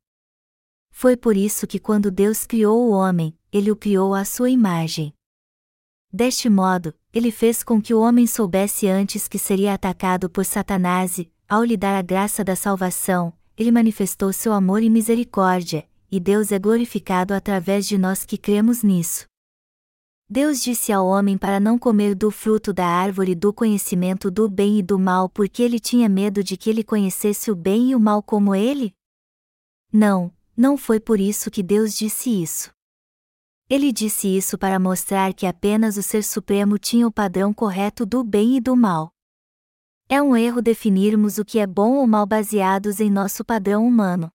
Foi 0.90 1.16
por 1.16 1.37
isso 1.37 1.68
que 1.68 1.79
quando 1.79 2.11
Deus 2.11 2.44
criou 2.44 2.88
o 2.88 2.90
homem, 2.90 3.38
ele 3.52 3.70
o 3.70 3.76
criou 3.76 4.12
à 4.12 4.24
sua 4.24 4.50
imagem. 4.50 5.14
Deste 6.12 6.50
modo, 6.50 6.92
ele 7.14 7.31
fez 7.31 7.62
com 7.62 7.81
que 7.81 7.94
o 7.94 8.00
homem 8.00 8.26
soubesse 8.26 8.88
antes 8.88 9.29
que 9.29 9.38
seria 9.38 9.72
atacado 9.72 10.29
por 10.29 10.44
Satanás 10.44 11.16
e, 11.16 11.31
ao 11.48 11.62
lhe 11.62 11.76
dar 11.76 11.96
a 11.96 12.02
graça 12.02 12.42
da 12.42 12.57
salvação, 12.57 13.33
ele 13.57 13.70
manifestou 13.70 14.33
seu 14.33 14.52
amor 14.52 14.83
e 14.83 14.90
misericórdia, 14.90 15.88
e 16.11 16.18
Deus 16.18 16.50
é 16.50 16.59
glorificado 16.59 17.33
através 17.35 17.87
de 17.87 17.96
nós 17.96 18.24
que 18.24 18.37
cremos 18.37 18.83
nisso. 18.83 19.26
Deus 20.28 20.60
disse 20.60 20.92
ao 20.92 21.06
homem 21.06 21.38
para 21.38 21.60
não 21.60 21.78
comer 21.78 22.16
do 22.16 22.32
fruto 22.32 22.72
da 22.72 22.86
árvore 22.86 23.32
do 23.34 23.52
conhecimento 23.52 24.28
do 24.28 24.48
bem 24.48 24.80
e 24.80 24.82
do 24.82 24.98
mal 24.98 25.28
porque 25.28 25.62
ele 25.62 25.78
tinha 25.78 26.08
medo 26.08 26.42
de 26.42 26.56
que 26.56 26.68
ele 26.68 26.82
conhecesse 26.82 27.48
o 27.48 27.54
bem 27.54 27.90
e 27.90 27.94
o 27.94 28.00
mal 28.00 28.20
como 28.20 28.52
ele? 28.52 28.92
Não, 29.92 30.34
não 30.56 30.76
foi 30.76 30.98
por 30.98 31.20
isso 31.20 31.48
que 31.48 31.62
Deus 31.62 31.94
disse 31.94 32.42
isso. 32.42 32.74
Ele 33.70 33.92
disse 33.92 34.26
isso 34.26 34.58
para 34.58 34.80
mostrar 34.80 35.32
que 35.32 35.46
apenas 35.46 35.96
o 35.96 36.02
Ser 36.02 36.24
Supremo 36.24 36.76
tinha 36.76 37.06
o 37.06 37.12
padrão 37.12 37.54
correto 37.54 38.04
do 38.04 38.24
bem 38.24 38.56
e 38.56 38.60
do 38.60 38.76
mal. 38.76 39.12
É 40.08 40.22
um 40.22 40.36
erro 40.36 40.60
definirmos 40.60 41.38
o 41.38 41.44
que 41.44 41.58
é 41.58 41.66
bom 41.66 41.94
ou 41.94 42.06
mal 42.06 42.26
baseados 42.26 43.00
em 43.00 43.10
nosso 43.10 43.44
padrão 43.44 43.86
humano. 43.86 44.30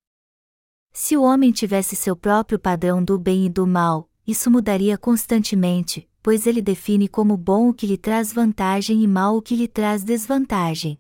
Se 0.92 1.16
o 1.16 1.24
homem 1.24 1.52
tivesse 1.52 1.96
seu 1.96 2.16
próprio 2.16 2.60
padrão 2.60 3.04
do 3.04 3.18
bem 3.18 3.46
e 3.46 3.50
do 3.50 3.66
mal, 3.66 4.11
isso 4.28 4.50
mudaria 4.50 4.98
constantemente, 4.98 6.08
pois 6.22 6.46
ele 6.46 6.62
define 6.62 7.08
como 7.08 7.36
bom 7.36 7.70
o 7.70 7.74
que 7.74 7.88
lhe 7.88 7.98
traz 7.98 8.32
vantagem 8.32 9.04
e 9.04 9.08
mal 9.08 9.38
o 9.38 9.42
que 9.42 9.56
lhe 9.56 9.68
traz 9.68 10.04
desvantagem. 10.04 11.00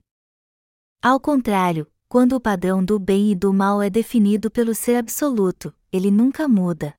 Ao 1.01 1.19
contrário, 1.19 1.87
quando 2.07 2.33
o 2.33 2.41
padrão 2.41 2.83
do 2.83 2.99
bem 2.99 3.31
e 3.31 3.35
do 3.35 3.53
mal 3.53 3.81
é 3.81 3.89
definido 3.89 4.51
pelo 4.51 4.75
ser 4.75 4.95
absoluto, 4.97 5.73
ele 5.91 6.11
nunca 6.11 6.47
muda. 6.47 6.93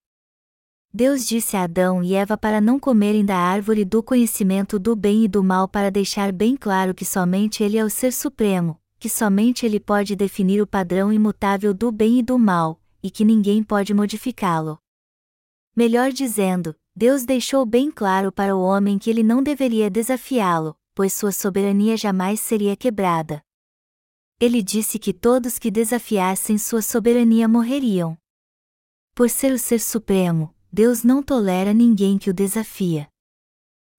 Deus 0.95 1.27
disse 1.27 1.57
a 1.57 1.63
Adão 1.63 2.03
e 2.03 2.15
Eva 2.15 2.37
para 2.37 2.61
não 2.61 2.79
comerem 2.79 3.25
da 3.25 3.37
árvore 3.37 3.85
do 3.85 4.03
conhecimento 4.03 4.79
do 4.79 4.95
bem 4.95 5.25
e 5.25 5.29
do 5.29 5.43
mal 5.43 5.67
para 5.67 5.91
deixar 5.91 6.31
bem 6.33 6.55
claro 6.55 6.95
que 6.95 7.05
somente 7.05 7.63
Ele 7.63 7.79
é 7.79 7.85
o 7.85 7.89
Ser 7.89 8.13
Supremo, 8.13 8.79
que 8.99 9.09
somente 9.09 9.65
Ele 9.65 9.81
pode 9.81 10.15
definir 10.15 10.61
o 10.61 10.67
padrão 10.67 11.11
imutável 11.11 11.73
do 11.73 11.91
bem 11.91 12.19
e 12.19 12.23
do 12.23 12.39
mal, 12.39 12.79
e 13.03 13.11
que 13.11 13.25
ninguém 13.25 13.63
pode 13.63 13.95
modificá-lo. 13.95 14.82
Melhor 15.75 16.13
dizendo, 16.13 16.77
Deus 16.95 17.25
deixou 17.25 17.65
bem 17.65 17.91
claro 17.91 18.31
para 18.31 18.55
o 18.55 18.61
homem 18.61 18.99
que 18.99 19.09
ele 19.09 19.23
não 19.23 19.43
deveria 19.43 19.91
desafiá-lo, 19.91 20.77
pois 20.95 21.13
sua 21.13 21.33
soberania 21.33 21.97
jamais 21.97 22.41
seria 22.41 22.77
quebrada. 22.77 23.43
ele 24.43 24.61
disse 24.61 24.99
que 24.99 25.13
todos 25.13 25.57
que 25.57 25.71
desafiassem 25.71 26.59
sua 26.59 26.83
soberania 26.83 27.47
morreriam. 27.47 28.19
Por 29.15 29.31
ser 29.31 29.53
o 29.53 29.59
Ser 29.59 29.79
Supremo, 29.79 30.53
Deus 30.73 31.05
não 31.05 31.23
tolera 31.23 31.73
ninguém 31.73 32.19
que 32.19 32.29
o 32.29 32.35
desafia. 32.35 33.09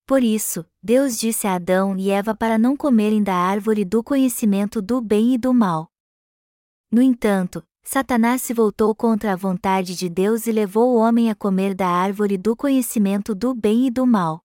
Por 0.06 0.22
isso, 0.22 0.66
Deus 0.82 1.18
disse 1.18 1.48
a 1.48 1.56
Adão 1.56 1.98
e 1.98 2.10
Eva 2.10 2.36
para 2.36 2.58
não 2.58 2.76
comerem 2.76 3.24
da 3.24 3.34
árvore 3.34 3.86
do 3.86 4.04
conhecimento 4.04 4.82
do 4.82 5.00
bem 5.00 5.34
e 5.34 5.38
do 5.38 5.54
mal. 5.54 5.88
No 6.92 7.02
entanto, 7.02 7.66
Satanás 7.84 8.42
se 8.42 8.54
voltou 8.54 8.96
contra 8.96 9.34
a 9.34 9.36
vontade 9.36 9.96
de 9.96 10.10
Deus 10.10 10.48
e 10.48 10.52
levou 10.52 10.96
o 10.96 10.98
homem 10.98 11.30
a 11.30 11.36
comer 11.36 11.76
da 11.76 11.88
árvore 11.88 12.38
do 12.38 12.56
conhecimento 12.56 13.36
do 13.36 13.54
bem 13.54 13.88
e 13.88 13.92
do 13.92 14.08
mal. 14.08 14.42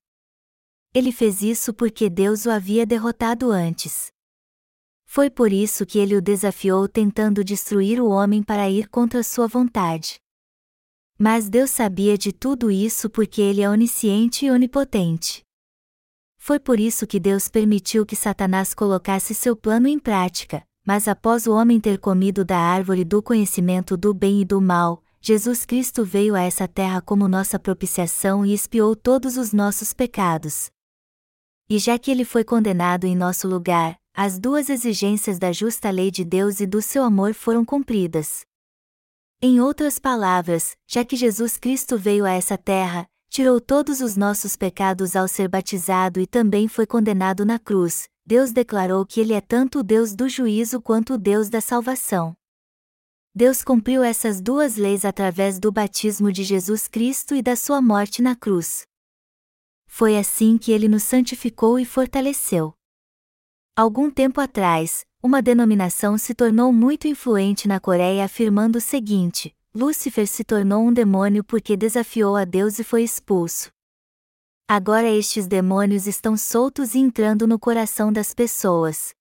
Ele 0.92 1.12
fez 1.12 1.40
isso 1.40 1.72
porque 1.72 2.10
Deus 2.10 2.46
o 2.46 2.50
havia 2.50 2.84
derrotado 2.84 3.50
antes. 3.50 4.08
Foi 5.06 5.30
por 5.30 5.52
isso 5.52 5.86
que 5.86 5.98
ele 5.98 6.16
o 6.16 6.20
desafiou 6.20 6.88
tentando 6.88 7.44
destruir 7.44 8.00
o 8.00 8.08
homem 8.08 8.42
para 8.42 8.68
ir 8.68 8.88
contra 8.88 9.22
sua 9.22 9.46
vontade. 9.46 10.20
Mas 11.16 11.48
Deus 11.48 11.70
sabia 11.70 12.18
de 12.18 12.32
tudo 12.32 12.70
isso 12.70 13.08
porque 13.08 13.40
ele 13.40 13.62
é 13.62 13.70
onisciente 13.70 14.46
e 14.46 14.50
onipotente. 14.50 15.42
Foi 16.36 16.60
por 16.60 16.78
isso 16.78 17.06
que 17.06 17.18
Deus 17.18 17.48
permitiu 17.48 18.04
que 18.04 18.16
Satanás 18.16 18.74
colocasse 18.74 19.34
seu 19.34 19.56
plano 19.56 19.88
em 19.88 19.98
prática, 19.98 20.67
mas 20.88 21.06
após 21.06 21.46
o 21.46 21.52
homem 21.52 21.78
ter 21.78 21.98
comido 21.98 22.46
da 22.46 22.58
árvore 22.58 23.04
do 23.04 23.22
conhecimento 23.22 23.94
do 23.94 24.14
bem 24.14 24.40
e 24.40 24.44
do 24.46 24.58
mal, 24.58 25.04
Jesus 25.20 25.66
Cristo 25.66 26.02
veio 26.02 26.34
a 26.34 26.40
essa 26.40 26.66
terra 26.66 27.02
como 27.02 27.28
nossa 27.28 27.58
propiciação 27.58 28.46
e 28.46 28.54
expiou 28.54 28.96
todos 28.96 29.36
os 29.36 29.52
nossos 29.52 29.92
pecados. 29.92 30.70
E 31.68 31.78
já 31.78 31.98
que 31.98 32.10
ele 32.10 32.24
foi 32.24 32.42
condenado 32.42 33.04
em 33.04 33.14
nosso 33.14 33.46
lugar, 33.46 33.98
as 34.14 34.38
duas 34.38 34.70
exigências 34.70 35.38
da 35.38 35.52
justa 35.52 35.90
lei 35.90 36.10
de 36.10 36.24
Deus 36.24 36.58
e 36.58 36.66
do 36.66 36.80
seu 36.80 37.04
amor 37.04 37.34
foram 37.34 37.66
cumpridas. 37.66 38.46
Em 39.42 39.60
outras 39.60 39.98
palavras, 39.98 40.74
já 40.86 41.04
que 41.04 41.16
Jesus 41.16 41.58
Cristo 41.58 41.98
veio 41.98 42.24
a 42.24 42.30
essa 42.30 42.56
terra, 42.56 43.06
tirou 43.28 43.60
todos 43.60 44.00
os 44.00 44.16
nossos 44.16 44.56
pecados 44.56 45.14
ao 45.14 45.28
ser 45.28 45.48
batizado 45.48 46.18
e 46.18 46.26
também 46.26 46.66
foi 46.66 46.86
condenado 46.86 47.44
na 47.44 47.58
cruz, 47.58 48.08
Deus 48.28 48.52
declarou 48.52 49.06
que 49.06 49.20
Ele 49.22 49.32
é 49.32 49.40
tanto 49.40 49.78
o 49.78 49.82
Deus 49.82 50.14
do 50.14 50.28
juízo 50.28 50.82
quanto 50.82 51.14
o 51.14 51.18
Deus 51.18 51.48
da 51.48 51.62
salvação. 51.62 52.36
Deus 53.34 53.64
cumpriu 53.64 54.04
essas 54.04 54.38
duas 54.38 54.76
leis 54.76 55.06
através 55.06 55.58
do 55.58 55.72
batismo 55.72 56.30
de 56.30 56.44
Jesus 56.44 56.86
Cristo 56.86 57.34
e 57.34 57.40
da 57.40 57.56
sua 57.56 57.80
morte 57.80 58.20
na 58.20 58.36
cruz. 58.36 58.86
Foi 59.86 60.18
assim 60.18 60.58
que 60.58 60.72
Ele 60.72 60.88
nos 60.88 61.04
santificou 61.04 61.80
e 61.80 61.86
fortaleceu. 61.86 62.74
Algum 63.74 64.10
tempo 64.10 64.42
atrás, 64.42 65.06
uma 65.22 65.40
denominação 65.40 66.18
se 66.18 66.34
tornou 66.34 66.70
muito 66.70 67.08
influente 67.08 67.66
na 67.66 67.80
Coreia 67.80 68.26
afirmando 68.26 68.76
o 68.76 68.82
seguinte: 68.82 69.56
Lúcifer 69.74 70.26
se 70.26 70.44
tornou 70.44 70.86
um 70.86 70.92
demônio 70.92 71.42
porque 71.42 71.78
desafiou 71.78 72.36
a 72.36 72.44
Deus 72.44 72.78
e 72.78 72.84
foi 72.84 73.02
expulso. 73.04 73.70
Agora 74.70 75.08
estes 75.08 75.46
demônios 75.46 76.06
estão 76.06 76.36
soltos 76.36 76.94
e 76.94 76.98
entrando 76.98 77.46
no 77.46 77.58
coração 77.58 78.12
das 78.12 78.34
pessoas. 78.34 79.14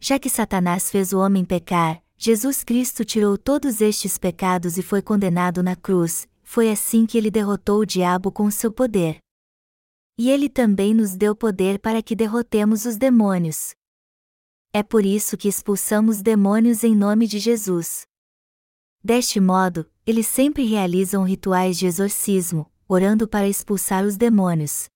Já 0.00 0.18
que 0.18 0.30
Satanás 0.30 0.90
fez 0.90 1.12
o 1.12 1.18
homem 1.18 1.44
pecar, 1.44 2.02
Jesus 2.16 2.64
Cristo 2.64 3.04
tirou 3.04 3.36
todos 3.36 3.82
estes 3.82 4.16
pecados 4.16 4.78
e 4.78 4.82
foi 4.82 5.02
condenado 5.02 5.62
na 5.62 5.76
cruz, 5.76 6.26
foi 6.42 6.70
assim 6.70 7.04
que 7.04 7.18
ele 7.18 7.30
derrotou 7.30 7.80
o 7.80 7.84
diabo 7.84 8.32
com 8.32 8.50
seu 8.50 8.72
poder. 8.72 9.18
E 10.16 10.30
ele 10.30 10.48
também 10.48 10.94
nos 10.94 11.14
deu 11.14 11.36
poder 11.36 11.78
para 11.78 12.02
que 12.02 12.16
derrotemos 12.16 12.86
os 12.86 12.96
demônios. 12.96 13.74
É 14.72 14.82
por 14.82 15.04
isso 15.04 15.36
que 15.36 15.48
expulsamos 15.48 16.22
demônios 16.22 16.82
em 16.82 16.96
nome 16.96 17.26
de 17.26 17.38
Jesus. 17.38 18.06
Deste 19.04 19.38
modo, 19.38 19.86
eles 20.06 20.26
sempre 20.26 20.64
realizam 20.64 21.24
rituais 21.24 21.76
de 21.76 21.84
exorcismo, 21.84 22.72
orando 22.88 23.26
para 23.26 23.48
expulsar 23.48 24.04
os 24.04 24.16
demônios. 24.16 24.88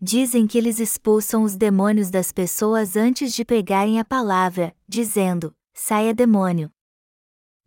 Dizem 0.00 0.46
que 0.46 0.56
eles 0.56 0.78
expulsam 0.78 1.42
os 1.42 1.56
demônios 1.56 2.10
das 2.10 2.32
pessoas 2.32 2.96
antes 2.96 3.34
de 3.34 3.44
pregarem 3.44 4.00
a 4.00 4.04
palavra, 4.04 4.74
dizendo: 4.88 5.54
saia 5.74 6.14
demônio. 6.14 6.70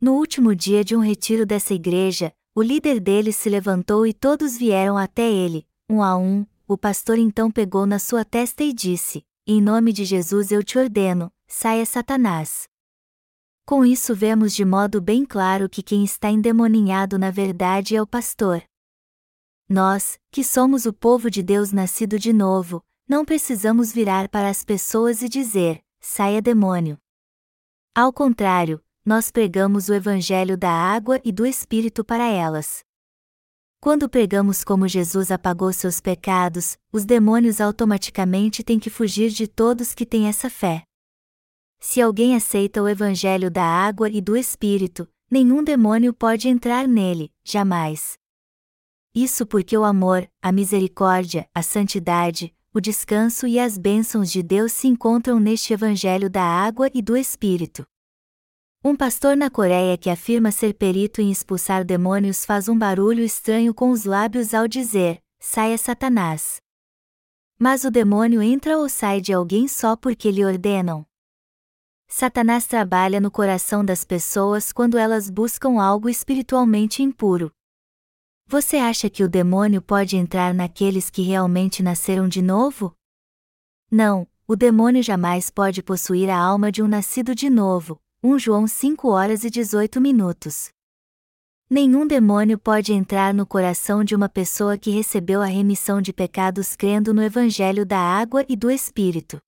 No 0.01 0.13
último 0.13 0.55
dia 0.55 0.83
de 0.83 0.95
um 0.95 0.99
retiro 0.99 1.45
dessa 1.45 1.73
igreja, 1.73 2.33
o 2.55 2.61
líder 2.61 2.99
deles 2.99 3.35
se 3.35 3.49
levantou 3.49 4.05
e 4.05 4.13
todos 4.13 4.57
vieram 4.57 4.97
até 4.97 5.31
ele, 5.31 5.67
um 5.89 6.03
a 6.03 6.17
um, 6.17 6.45
o 6.67 6.77
pastor 6.77 7.17
então 7.17 7.51
pegou 7.51 7.85
na 7.85 7.99
sua 7.99 8.25
testa 8.25 8.63
e 8.63 8.73
disse: 8.73 9.23
Em 9.45 9.61
nome 9.61 9.93
de 9.93 10.03
Jesus 10.03 10.51
eu 10.51 10.63
te 10.63 10.77
ordeno, 10.77 11.31
saia 11.47 11.85
Satanás. 11.85 12.67
Com 13.65 13.85
isso 13.85 14.13
vemos 14.13 14.53
de 14.53 14.65
modo 14.65 14.99
bem 14.99 15.23
claro 15.23 15.69
que 15.69 15.81
quem 15.81 16.03
está 16.03 16.29
endemoninhado 16.29 17.17
na 17.17 17.31
verdade 17.31 17.95
é 17.95 18.01
o 18.01 18.07
pastor. 18.07 18.61
Nós, 19.73 20.19
que 20.29 20.43
somos 20.43 20.85
o 20.85 20.93
povo 20.93 21.31
de 21.31 21.41
Deus 21.41 21.71
nascido 21.71 22.19
de 22.19 22.31
novo, 22.31 22.83
não 23.09 23.25
precisamos 23.25 23.91
virar 23.91 24.29
para 24.29 24.47
as 24.47 24.63
pessoas 24.63 25.23
e 25.23 25.27
dizer: 25.27 25.81
saia 25.99 26.39
demônio. 26.39 26.95
Ao 27.95 28.13
contrário, 28.13 28.79
nós 29.03 29.31
pregamos 29.31 29.89
o 29.89 29.93
evangelho 29.95 30.55
da 30.55 30.69
água 30.69 31.19
e 31.25 31.31
do 31.31 31.43
Espírito 31.43 32.05
para 32.05 32.23
elas. 32.23 32.83
Quando 33.79 34.07
pregamos 34.07 34.63
como 34.63 34.87
Jesus 34.87 35.31
apagou 35.31 35.73
seus 35.73 35.99
pecados, 35.99 36.77
os 36.91 37.03
demônios 37.03 37.59
automaticamente 37.59 38.63
têm 38.63 38.77
que 38.77 38.91
fugir 38.91 39.31
de 39.31 39.47
todos 39.47 39.95
que 39.95 40.05
têm 40.05 40.27
essa 40.27 40.51
fé. 40.51 40.83
Se 41.79 41.99
alguém 41.99 42.35
aceita 42.35 42.79
o 42.79 42.87
evangelho 42.87 43.49
da 43.49 43.65
água 43.65 44.07
e 44.07 44.21
do 44.21 44.37
Espírito, 44.37 45.09
nenhum 45.31 45.63
demônio 45.63 46.13
pode 46.13 46.47
entrar 46.47 46.87
nele, 46.87 47.31
jamais. 47.43 48.21
Isso 49.15 49.45
porque 49.45 49.77
o 49.77 49.83
amor, 49.83 50.27
a 50.41 50.51
misericórdia, 50.51 51.47
a 51.53 51.61
santidade, 51.61 52.51
o 52.73 52.81
descanso 52.81 53.45
e 53.45 53.59
as 53.59 53.77
bênçãos 53.77 54.31
de 54.31 54.41
Deus 54.41 54.71
se 54.71 54.87
encontram 54.87 55.39
neste 55.39 55.71
evangelho 55.71 56.31
da 56.31 56.41
água 56.41 56.89
e 56.91 56.99
do 56.99 57.15
Espírito. 57.15 57.85
Um 58.83 58.95
pastor 58.95 59.37
na 59.37 59.51
Coreia 59.51 59.99
que 59.99 60.09
afirma 60.09 60.51
ser 60.51 60.73
perito 60.73 61.21
em 61.21 61.29
expulsar 61.29 61.85
demônios 61.85 62.43
faz 62.43 62.67
um 62.67 62.75
barulho 62.75 63.23
estranho 63.23 63.71
com 63.71 63.91
os 63.91 64.03
lábios 64.03 64.51
ao 64.51 64.67
dizer: 64.67 65.21
saia 65.39 65.77
Satanás. 65.77 66.57
Mas 67.59 67.83
o 67.83 67.91
demônio 67.91 68.41
entra 68.41 68.79
ou 68.79 68.89
sai 68.89 69.21
de 69.21 69.31
alguém 69.31 69.67
só 69.67 69.95
porque 69.95 70.31
lhe 70.31 70.43
ordenam? 70.43 71.05
Satanás 72.07 72.65
trabalha 72.65 73.21
no 73.21 73.29
coração 73.29 73.85
das 73.85 74.03
pessoas 74.03 74.71
quando 74.71 74.97
elas 74.97 75.29
buscam 75.29 75.79
algo 75.79 76.09
espiritualmente 76.09 77.03
impuro. 77.03 77.53
Você 78.47 78.77
acha 78.77 79.09
que 79.09 79.23
o 79.23 79.29
demônio 79.29 79.81
pode 79.81 80.15
entrar 80.15 80.53
naqueles 80.53 81.09
que 81.09 81.21
realmente 81.21 81.81
nasceram 81.81 82.27
de 82.27 82.41
novo? 82.41 82.95
Não, 83.89 84.27
o 84.47 84.55
demônio 84.55 85.01
jamais 85.01 85.49
pode 85.49 85.81
possuir 85.81 86.29
a 86.29 86.37
alma 86.37 86.71
de 86.71 86.83
um 86.83 86.87
nascido 86.87 87.33
de 87.33 87.49
novo, 87.49 87.99
1 88.23 88.39
João 88.39 88.67
5 88.67 89.09
horas 89.09 89.43
e 89.43 89.49
18 89.49 89.99
minutos. 89.99 90.69
Nenhum 91.69 92.05
demônio 92.05 92.59
pode 92.59 92.93
entrar 92.93 93.33
no 93.33 93.47
coração 93.47 94.03
de 94.03 94.15
uma 94.15 94.29
pessoa 94.29 94.77
que 94.77 94.91
recebeu 94.91 95.41
a 95.41 95.45
remissão 95.45 96.01
de 96.01 96.13
pecados 96.13 96.75
crendo 96.75 97.13
no 97.13 97.23
Evangelho 97.23 97.85
da 97.85 97.97
água 97.97 98.45
e 98.47 98.55
do 98.55 98.69
Espírito. 98.69 99.41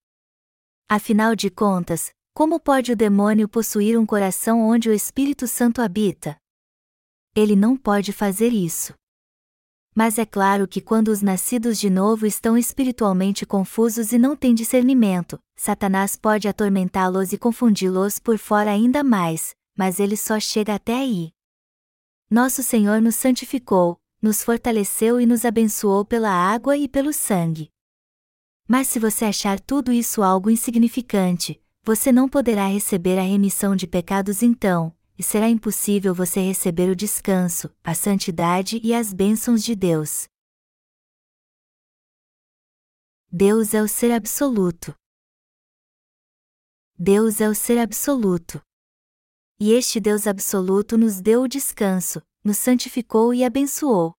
Afinal 0.90 1.36
de 1.36 1.50
contas, 1.50 2.12
como 2.34 2.60
pode 2.60 2.92
o 2.92 2.96
demônio 2.96 3.48
possuir 3.48 4.00
um 4.00 4.06
coração 4.06 4.62
onde 4.62 4.90
o 4.90 4.94
Espírito 4.94 5.48
Santo 5.48 5.82
habita? 5.82 6.36
Ele 7.36 7.54
não 7.54 7.76
pode 7.76 8.14
fazer 8.14 8.54
isso. 8.54 8.94
Mas 9.94 10.18
é 10.18 10.26
claro 10.26 10.66
que 10.66 10.80
quando 10.80 11.10
os 11.10 11.22
nascidos 11.22 11.78
de 11.78 11.90
novo 11.90 12.26
estão 12.26 12.58
espiritualmente 12.58 13.46
confusos 13.46 14.14
e 14.14 14.18
não 14.18 14.38
têm 14.38 14.56
discernimento, 14.56 15.38
Satanás 15.54 16.16
pode 16.16 16.48
atormentá-los 16.48 17.34
e 17.34 17.38
confundi-los 17.38 18.20
por 18.20 18.38
fora 18.38 18.72
ainda 18.72 19.04
mais, 19.04 19.54
mas 19.78 20.00
ele 20.00 20.16
só 20.16 20.40
chega 20.40 20.76
até 20.76 20.94
aí. 20.96 21.34
Nosso 22.30 22.64
Senhor 22.64 23.02
nos 23.02 23.16
santificou, 23.16 23.98
nos 24.22 24.42
fortaleceu 24.42 25.20
e 25.20 25.26
nos 25.26 25.44
abençoou 25.44 26.06
pela 26.06 26.30
água 26.30 26.78
e 26.78 26.88
pelo 26.88 27.12
sangue. 27.12 27.70
Mas 28.66 28.88
se 28.88 28.98
você 28.98 29.26
achar 29.26 29.60
tudo 29.60 29.92
isso 29.92 30.24
algo 30.24 30.50
insignificante, 30.50 31.62
você 31.84 32.14
não 32.14 32.30
poderá 32.30 32.66
receber 32.66 33.20
a 33.20 33.24
remissão 33.24 33.76
de 33.76 33.88
pecados 33.88 34.42
então, 34.42 34.95
e 35.18 35.24
será 35.24 35.50
impossível 35.50 36.14
você 36.14 36.40
receber 36.40 36.90
o 36.90 36.96
descanso, 36.96 37.74
a 37.84 37.94
santidade 37.94 38.80
e 38.84 38.94
as 38.94 39.14
bênçãos 39.14 39.64
de 39.64 39.76
Deus. 39.76 40.28
Deus 43.32 43.74
é 43.74 43.82
o 43.82 43.88
ser 43.88 44.12
absoluto. 44.12 44.96
Deus 46.98 47.42
é 47.42 47.50
o 47.50 47.56
ser 47.56 47.78
absoluto. 47.78 48.62
E 49.60 49.72
este 49.72 50.00
Deus 50.00 50.28
absoluto 50.28 50.98
nos 50.98 51.22
deu 51.22 51.42
o 51.44 51.48
descanso, 51.48 52.22
nos 52.44 52.58
santificou 52.58 53.34
e 53.34 53.44
abençoou. 53.44 54.14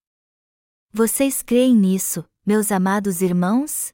Vocês 0.93 1.43
creem 1.43 1.75
nisso, 1.75 2.25
meus 2.45 2.73
amados 2.73 3.21
irmãos? 3.23 3.93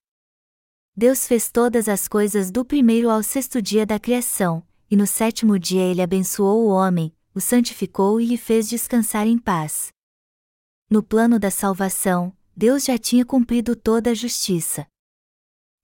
Deus 0.96 1.26
fez 1.26 1.50
todas 1.50 1.88
as 1.88 2.06
coisas 2.06 2.50
do 2.50 2.64
primeiro 2.64 3.08
ao 3.08 3.22
sexto 3.22 3.62
dia 3.62 3.86
da 3.86 3.98
criação, 3.98 4.66
e 4.92 4.96
no 4.96 5.06
sétimo 5.06 5.58
dia 5.58 5.84
ele 5.84 6.02
abençoou 6.02 6.66
o 6.66 6.68
homem, 6.68 7.16
o 7.34 7.40
santificou 7.40 8.20
e 8.20 8.26
lhe 8.26 8.36
fez 8.36 8.68
descansar 8.68 9.26
em 9.26 9.38
paz. 9.38 9.90
No 10.90 11.02
plano 11.02 11.38
da 11.38 11.50
salvação, 11.50 12.30
Deus 12.54 12.84
já 12.84 12.98
tinha 12.98 13.24
cumprido 13.24 13.74
toda 13.74 14.10
a 14.10 14.14
justiça. 14.14 14.86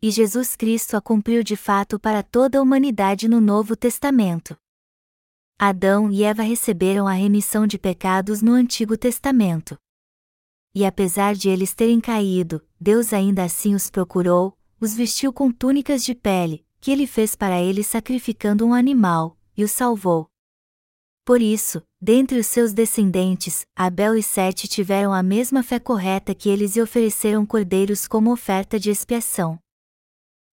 E 0.03 0.11
Jesus 0.11 0.55
Cristo 0.55 0.95
a 0.95 1.01
cumpriu 1.01 1.43
de 1.43 1.57
fato 1.57 1.99
para 1.99 2.23
toda 2.23 2.59
a 2.59 2.61
humanidade 2.61 3.31
no 3.31 3.41
Novo 3.41 3.75
Testamento. 3.75 4.55
Adão 5.59 6.13
e 6.13 6.23
Eva 6.23 6.43
receberam 6.43 7.09
a 7.09 7.13
remissão 7.13 7.67
de 7.67 7.79
pecados 7.79 8.43
no 8.43 8.53
Antigo 8.53 8.95
Testamento. 8.95 9.79
E 10.75 10.85
apesar 10.85 11.35
de 11.35 11.49
eles 11.49 11.73
terem 11.73 11.99
caído, 11.99 12.63
Deus 12.79 13.15
ainda 13.15 13.43
assim 13.43 13.75
os 13.75 13.89
procurou, 13.89 14.55
os 14.79 14.95
vestiu 14.95 15.33
com 15.33 15.51
túnicas 15.51 16.05
de 16.05 16.15
pele, 16.15 16.68
que 16.81 16.91
ele 16.91 17.07
fez 17.07 17.35
para 17.35 17.61
eles 17.61 17.87
sacrificando 17.87 18.67
um 18.67 18.75
animal, 18.75 19.37
e 19.57 19.65
os 19.65 19.71
salvou. 19.71 20.29
Por 21.25 21.43
isso, 21.43 21.83
dentre 22.01 22.39
os 22.39 22.47
seus 22.47 22.73
descendentes, 22.73 23.67
Abel 23.77 24.17
e 24.17 24.23
Sete 24.23 24.67
tiveram 24.67 25.13
a 25.13 25.23
mesma 25.23 25.63
fé 25.63 25.79
correta 25.79 26.35
que 26.35 26.49
eles 26.49 26.75
e 26.75 26.81
ofereceram 26.81 27.45
cordeiros 27.45 28.09
como 28.09 28.33
oferta 28.33 28.81
de 28.81 28.91
expiação. 28.91 29.59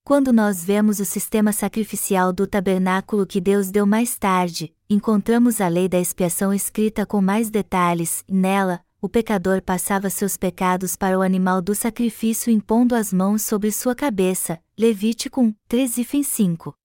Quando 0.03 0.31
nós 0.31 0.63
vemos 0.63 0.99
o 0.99 1.05
sistema 1.05 1.51
sacrificial 1.51 2.31
do 2.31 2.45
tabernáculo 2.45 3.25
que 3.25 3.41
Deus 3.41 3.71
deu 3.71 3.87
mais 3.87 4.17
tarde, 4.19 4.71
encontramos 4.89 5.59
a 5.59 5.67
lei 5.67 5.89
da 5.89 5.99
expiação 5.99 6.53
escrita 6.53 7.07
com 7.07 7.21
mais 7.21 7.49
detalhes, 7.49 8.23
e 8.27 8.33
nela, 8.35 8.84
o 9.05 9.09
pecador 9.09 9.61
passava 9.61 10.09
seus 10.09 10.35
pecados 10.35 10.95
para 10.95 11.19
o 11.19 11.21
animal 11.21 11.61
do 11.61 11.75
sacrifício 11.75 12.51
impondo 12.51 12.95
as 12.95 13.13
mãos 13.13 13.43
sobre 13.43 13.71
sua 13.71 13.93
cabeça. 13.93 14.59
Levítico 14.75 15.41
1, 15.41 15.53
3 15.67 15.97
e 15.99 16.23
5. 16.23 16.75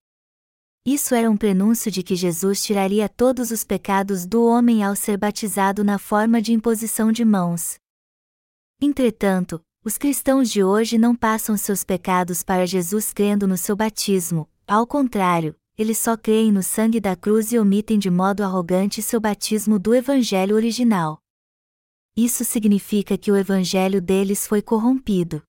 Isso 0.85 1.15
era 1.15 1.31
um 1.31 1.37
prenúncio 1.37 1.91
de 1.91 2.03
que 2.03 2.15
Jesus 2.15 2.63
tiraria 2.63 3.09
todos 3.09 3.51
os 3.51 3.65
pecados 3.65 4.27
do 4.27 4.45
homem 4.45 4.85
ao 4.85 4.95
ser 4.95 5.17
batizado 5.17 5.83
na 5.83 5.99
forma 5.99 6.43
de 6.43 6.53
imposição 6.53 7.11
de 7.11 7.25
mãos. 7.25 7.79
Entretanto, 8.83 9.59
os 9.83 9.97
cristãos 9.97 10.51
de 10.51 10.63
hoje 10.63 10.99
não 10.99 11.17
passam 11.17 11.57
seus 11.57 11.85
pecados 11.85 12.43
para 12.43 12.67
Jesus 12.67 13.15
crendo 13.15 13.49
no 13.49 13.57
seu 13.57 13.75
batismo, 13.75 14.47
ao 14.67 14.87
contrário, 14.87 15.57
eles 15.77 15.97
só 15.97 16.19
creem 16.19 16.53
no 16.53 16.63
sangue 16.63 17.01
da 17.01 17.17
cruz 17.17 17.51
e 17.51 17.59
omitem 17.59 17.99
de 17.99 18.11
modo 18.11 18.43
arrogante 18.43 19.01
seu 19.01 19.19
batismo 19.19 19.79
do 19.79 19.95
Evangelho 19.95 20.55
original. 20.55 21.19
Isso 22.23 22.45
significa 22.45 23.17
que 23.17 23.33
o 23.33 23.37
Evangelho 23.37 23.99
deles 23.99 24.47
foi 24.47 24.61
corrompido. 24.61 25.43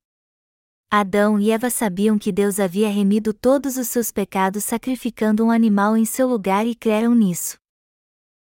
Adão 0.90 1.38
e 1.38 1.52
Eva 1.52 1.70
sabiam 1.70 2.18
que 2.18 2.32
Deus 2.32 2.62
havia 2.62 2.88
remido 2.88 3.34
todos 3.34 3.76
os 3.76 3.90
seus 3.90 4.10
pecados 4.10 4.64
sacrificando 4.64 5.44
um 5.44 5.52
animal 5.52 5.98
em 5.98 6.06
seu 6.06 6.30
lugar 6.30 6.66
e 6.66 6.74
creram 6.74 7.14
nisso. 7.14 7.58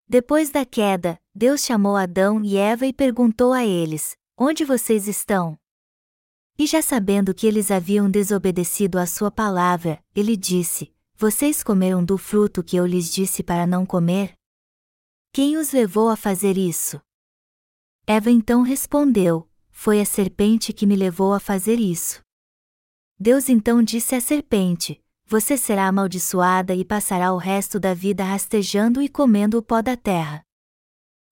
Depois 0.09 0.49
da 0.49 0.65
queda, 0.65 1.21
Deus 1.35 1.61
chamou 1.61 1.95
Adão 1.95 2.43
e 2.43 2.57
Eva 2.57 2.88
e 2.88 2.91
perguntou 2.91 3.53
a 3.53 3.63
eles: 3.63 4.17
Onde 4.35 4.65
vocês 4.65 5.07
estão? 5.07 5.55
E 6.57 6.65
já 6.65 6.81
sabendo 6.81 7.31
que 7.31 7.45
eles 7.45 7.69
haviam 7.69 8.09
desobedecido 8.09 8.97
à 8.97 9.05
sua 9.05 9.29
palavra, 9.29 10.03
ele 10.15 10.35
disse: 10.35 10.91
Vocês 11.15 11.61
comeram 11.61 12.03
do 12.03 12.17
fruto 12.17 12.63
que 12.63 12.75
eu 12.75 12.88
lhes 12.88 13.13
disse 13.13 13.43
para 13.43 13.67
não 13.67 13.85
comer? 13.85 14.33
Quem 15.31 15.57
os 15.57 15.71
levou 15.71 16.09
a 16.09 16.15
fazer 16.15 16.57
isso? 16.57 16.99
Eva 18.07 18.29
então 18.29 18.61
respondeu: 18.61 19.49
Foi 19.71 19.99
a 19.99 20.05
serpente 20.05 20.71
que 20.71 20.85
me 20.85 20.95
levou 20.95 21.33
a 21.33 21.39
fazer 21.39 21.79
isso. 21.79 22.21
Deus 23.19 23.49
então 23.49 23.81
disse 23.81 24.13
à 24.13 24.21
serpente: 24.21 25.03
Você 25.25 25.57
será 25.57 25.87
amaldiçoada 25.87 26.75
e 26.75 26.85
passará 26.85 27.33
o 27.33 27.37
resto 27.37 27.79
da 27.79 27.95
vida 27.95 28.23
rastejando 28.23 29.01
e 29.01 29.09
comendo 29.09 29.57
o 29.57 29.63
pó 29.63 29.81
da 29.81 29.97
terra. 29.97 30.43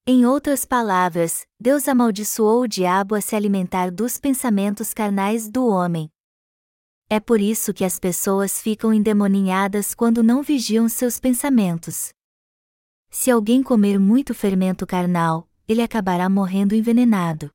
Em 0.08 0.26
outras 0.26 0.66
palavras, 0.66 1.46
Deus 1.60 1.88
amaldiçoou 1.88 2.64
o 2.64 2.68
diabo 2.68 3.14
a 3.14 3.22
se 3.22 3.36
alimentar 3.36 3.92
dos 3.92 4.18
pensamentos 4.18 4.96
carnais 4.96 5.48
do 5.48 5.68
homem. 5.68 6.10
É 7.08 7.20
por 7.20 7.40
isso 7.40 7.72
que 7.72 7.86
as 7.86 8.00
pessoas 8.00 8.60
ficam 8.60 8.92
endemoninhadas 8.92 9.94
quando 9.94 10.24
não 10.24 10.42
vigiam 10.42 10.90
seus 10.90 11.20
pensamentos. 11.20 12.12
Se 13.12 13.30
alguém 13.30 13.62
comer 13.62 14.00
muito 14.00 14.34
fermento 14.34 14.88
carnal, 14.88 15.48
ele 15.68 15.82
acabará 15.82 16.30
morrendo 16.30 16.76
envenenado. 16.76 17.52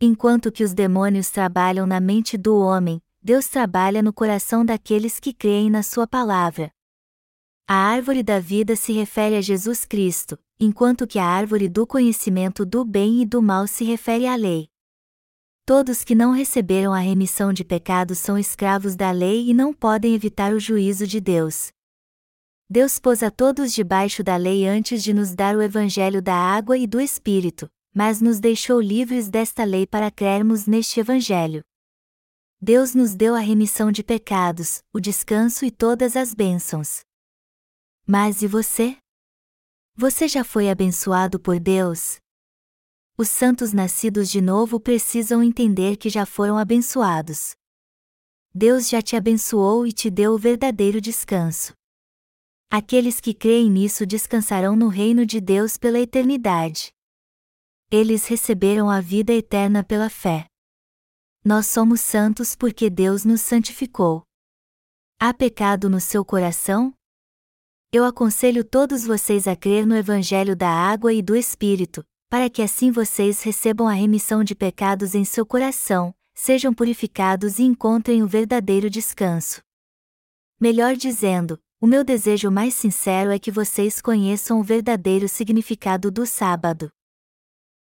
Enquanto 0.00 0.52
que 0.52 0.62
os 0.62 0.74
demônios 0.74 1.30
trabalham 1.30 1.86
na 1.86 2.00
mente 2.00 2.36
do 2.36 2.58
homem, 2.58 3.02
Deus 3.22 3.48
trabalha 3.48 4.02
no 4.02 4.12
coração 4.12 4.64
daqueles 4.64 5.18
que 5.18 5.32
creem 5.32 5.70
na 5.70 5.82
Sua 5.82 6.06
palavra. 6.06 6.70
A 7.66 7.74
árvore 7.74 8.22
da 8.22 8.38
vida 8.38 8.76
se 8.76 8.92
refere 8.92 9.34
a 9.34 9.40
Jesus 9.40 9.84
Cristo, 9.84 10.38
enquanto 10.60 11.06
que 11.06 11.18
a 11.18 11.26
árvore 11.26 11.68
do 11.68 11.86
conhecimento 11.86 12.64
do 12.64 12.84
bem 12.84 13.22
e 13.22 13.26
do 13.26 13.42
mal 13.42 13.66
se 13.66 13.84
refere 13.84 14.26
à 14.26 14.36
lei. 14.36 14.68
Todos 15.64 16.04
que 16.04 16.14
não 16.14 16.30
receberam 16.30 16.92
a 16.92 17.00
remissão 17.00 17.52
de 17.52 17.64
pecados 17.64 18.18
são 18.18 18.38
escravos 18.38 18.94
da 18.94 19.10
lei 19.10 19.50
e 19.50 19.52
não 19.52 19.74
podem 19.74 20.14
evitar 20.14 20.52
o 20.52 20.60
juízo 20.60 21.06
de 21.08 21.20
Deus. 21.20 21.72
Deus 22.68 22.98
pôs 22.98 23.22
a 23.22 23.30
todos 23.30 23.72
debaixo 23.72 24.24
da 24.24 24.36
lei 24.36 24.66
antes 24.66 25.00
de 25.00 25.14
nos 25.14 25.34
dar 25.36 25.54
o 25.56 25.62
evangelho 25.62 26.20
da 26.20 26.34
água 26.34 26.76
e 26.76 26.84
do 26.84 27.00
Espírito, 27.00 27.70
mas 27.94 28.20
nos 28.20 28.40
deixou 28.40 28.80
livres 28.80 29.30
desta 29.30 29.62
lei 29.62 29.86
para 29.86 30.10
crermos 30.10 30.66
neste 30.66 30.98
evangelho. 30.98 31.62
Deus 32.60 32.92
nos 32.92 33.14
deu 33.14 33.36
a 33.36 33.38
remissão 33.38 33.92
de 33.92 34.02
pecados, 34.02 34.82
o 34.92 34.98
descanso 34.98 35.64
e 35.64 35.70
todas 35.70 36.16
as 36.16 36.34
bênçãos. 36.34 37.02
Mas 38.04 38.42
e 38.42 38.48
você? 38.48 38.96
Você 39.94 40.26
já 40.26 40.42
foi 40.42 40.68
abençoado 40.68 41.38
por 41.38 41.60
Deus? 41.60 42.16
Os 43.16 43.28
santos 43.28 43.72
nascidos 43.72 44.28
de 44.28 44.40
novo 44.40 44.80
precisam 44.80 45.40
entender 45.40 45.96
que 45.96 46.10
já 46.10 46.26
foram 46.26 46.58
abençoados. 46.58 47.54
Deus 48.52 48.88
já 48.88 49.00
te 49.00 49.14
abençoou 49.14 49.86
e 49.86 49.92
te 49.92 50.10
deu 50.10 50.32
o 50.32 50.38
verdadeiro 50.38 51.00
descanso. 51.00 51.72
Aqueles 52.70 53.20
que 53.20 53.32
creem 53.32 53.70
nisso 53.70 54.04
descansarão 54.04 54.74
no 54.74 54.88
reino 54.88 55.24
de 55.24 55.40
Deus 55.40 55.76
pela 55.76 56.00
eternidade. 56.00 56.92
Eles 57.90 58.26
receberam 58.26 58.90
a 58.90 59.00
vida 59.00 59.32
eterna 59.32 59.84
pela 59.84 60.10
fé. 60.10 60.46
Nós 61.44 61.68
somos 61.68 62.00
santos 62.00 62.56
porque 62.56 62.90
Deus 62.90 63.24
nos 63.24 63.40
santificou. 63.40 64.24
Há 65.20 65.32
pecado 65.32 65.88
no 65.88 66.00
seu 66.00 66.24
coração? 66.24 66.92
Eu 67.92 68.04
aconselho 68.04 68.64
todos 68.64 69.04
vocês 69.04 69.46
a 69.46 69.54
crer 69.54 69.86
no 69.86 69.96
Evangelho 69.96 70.56
da 70.56 70.68
Água 70.68 71.12
e 71.12 71.22
do 71.22 71.36
Espírito, 71.36 72.04
para 72.28 72.50
que 72.50 72.60
assim 72.60 72.90
vocês 72.90 73.42
recebam 73.42 73.86
a 73.86 73.92
remissão 73.92 74.42
de 74.42 74.56
pecados 74.56 75.14
em 75.14 75.24
seu 75.24 75.46
coração, 75.46 76.12
sejam 76.34 76.74
purificados 76.74 77.60
e 77.60 77.62
encontrem 77.62 78.24
o 78.24 78.26
verdadeiro 78.26 78.90
descanso. 78.90 79.62
Melhor 80.60 80.96
dizendo, 80.96 81.60
o 81.86 81.88
meu 81.88 82.02
desejo 82.02 82.50
mais 82.50 82.74
sincero 82.74 83.30
é 83.30 83.38
que 83.38 83.48
vocês 83.48 84.00
conheçam 84.00 84.58
o 84.58 84.62
verdadeiro 84.64 85.28
significado 85.28 86.10
do 86.10 86.26
sábado. 86.26 86.90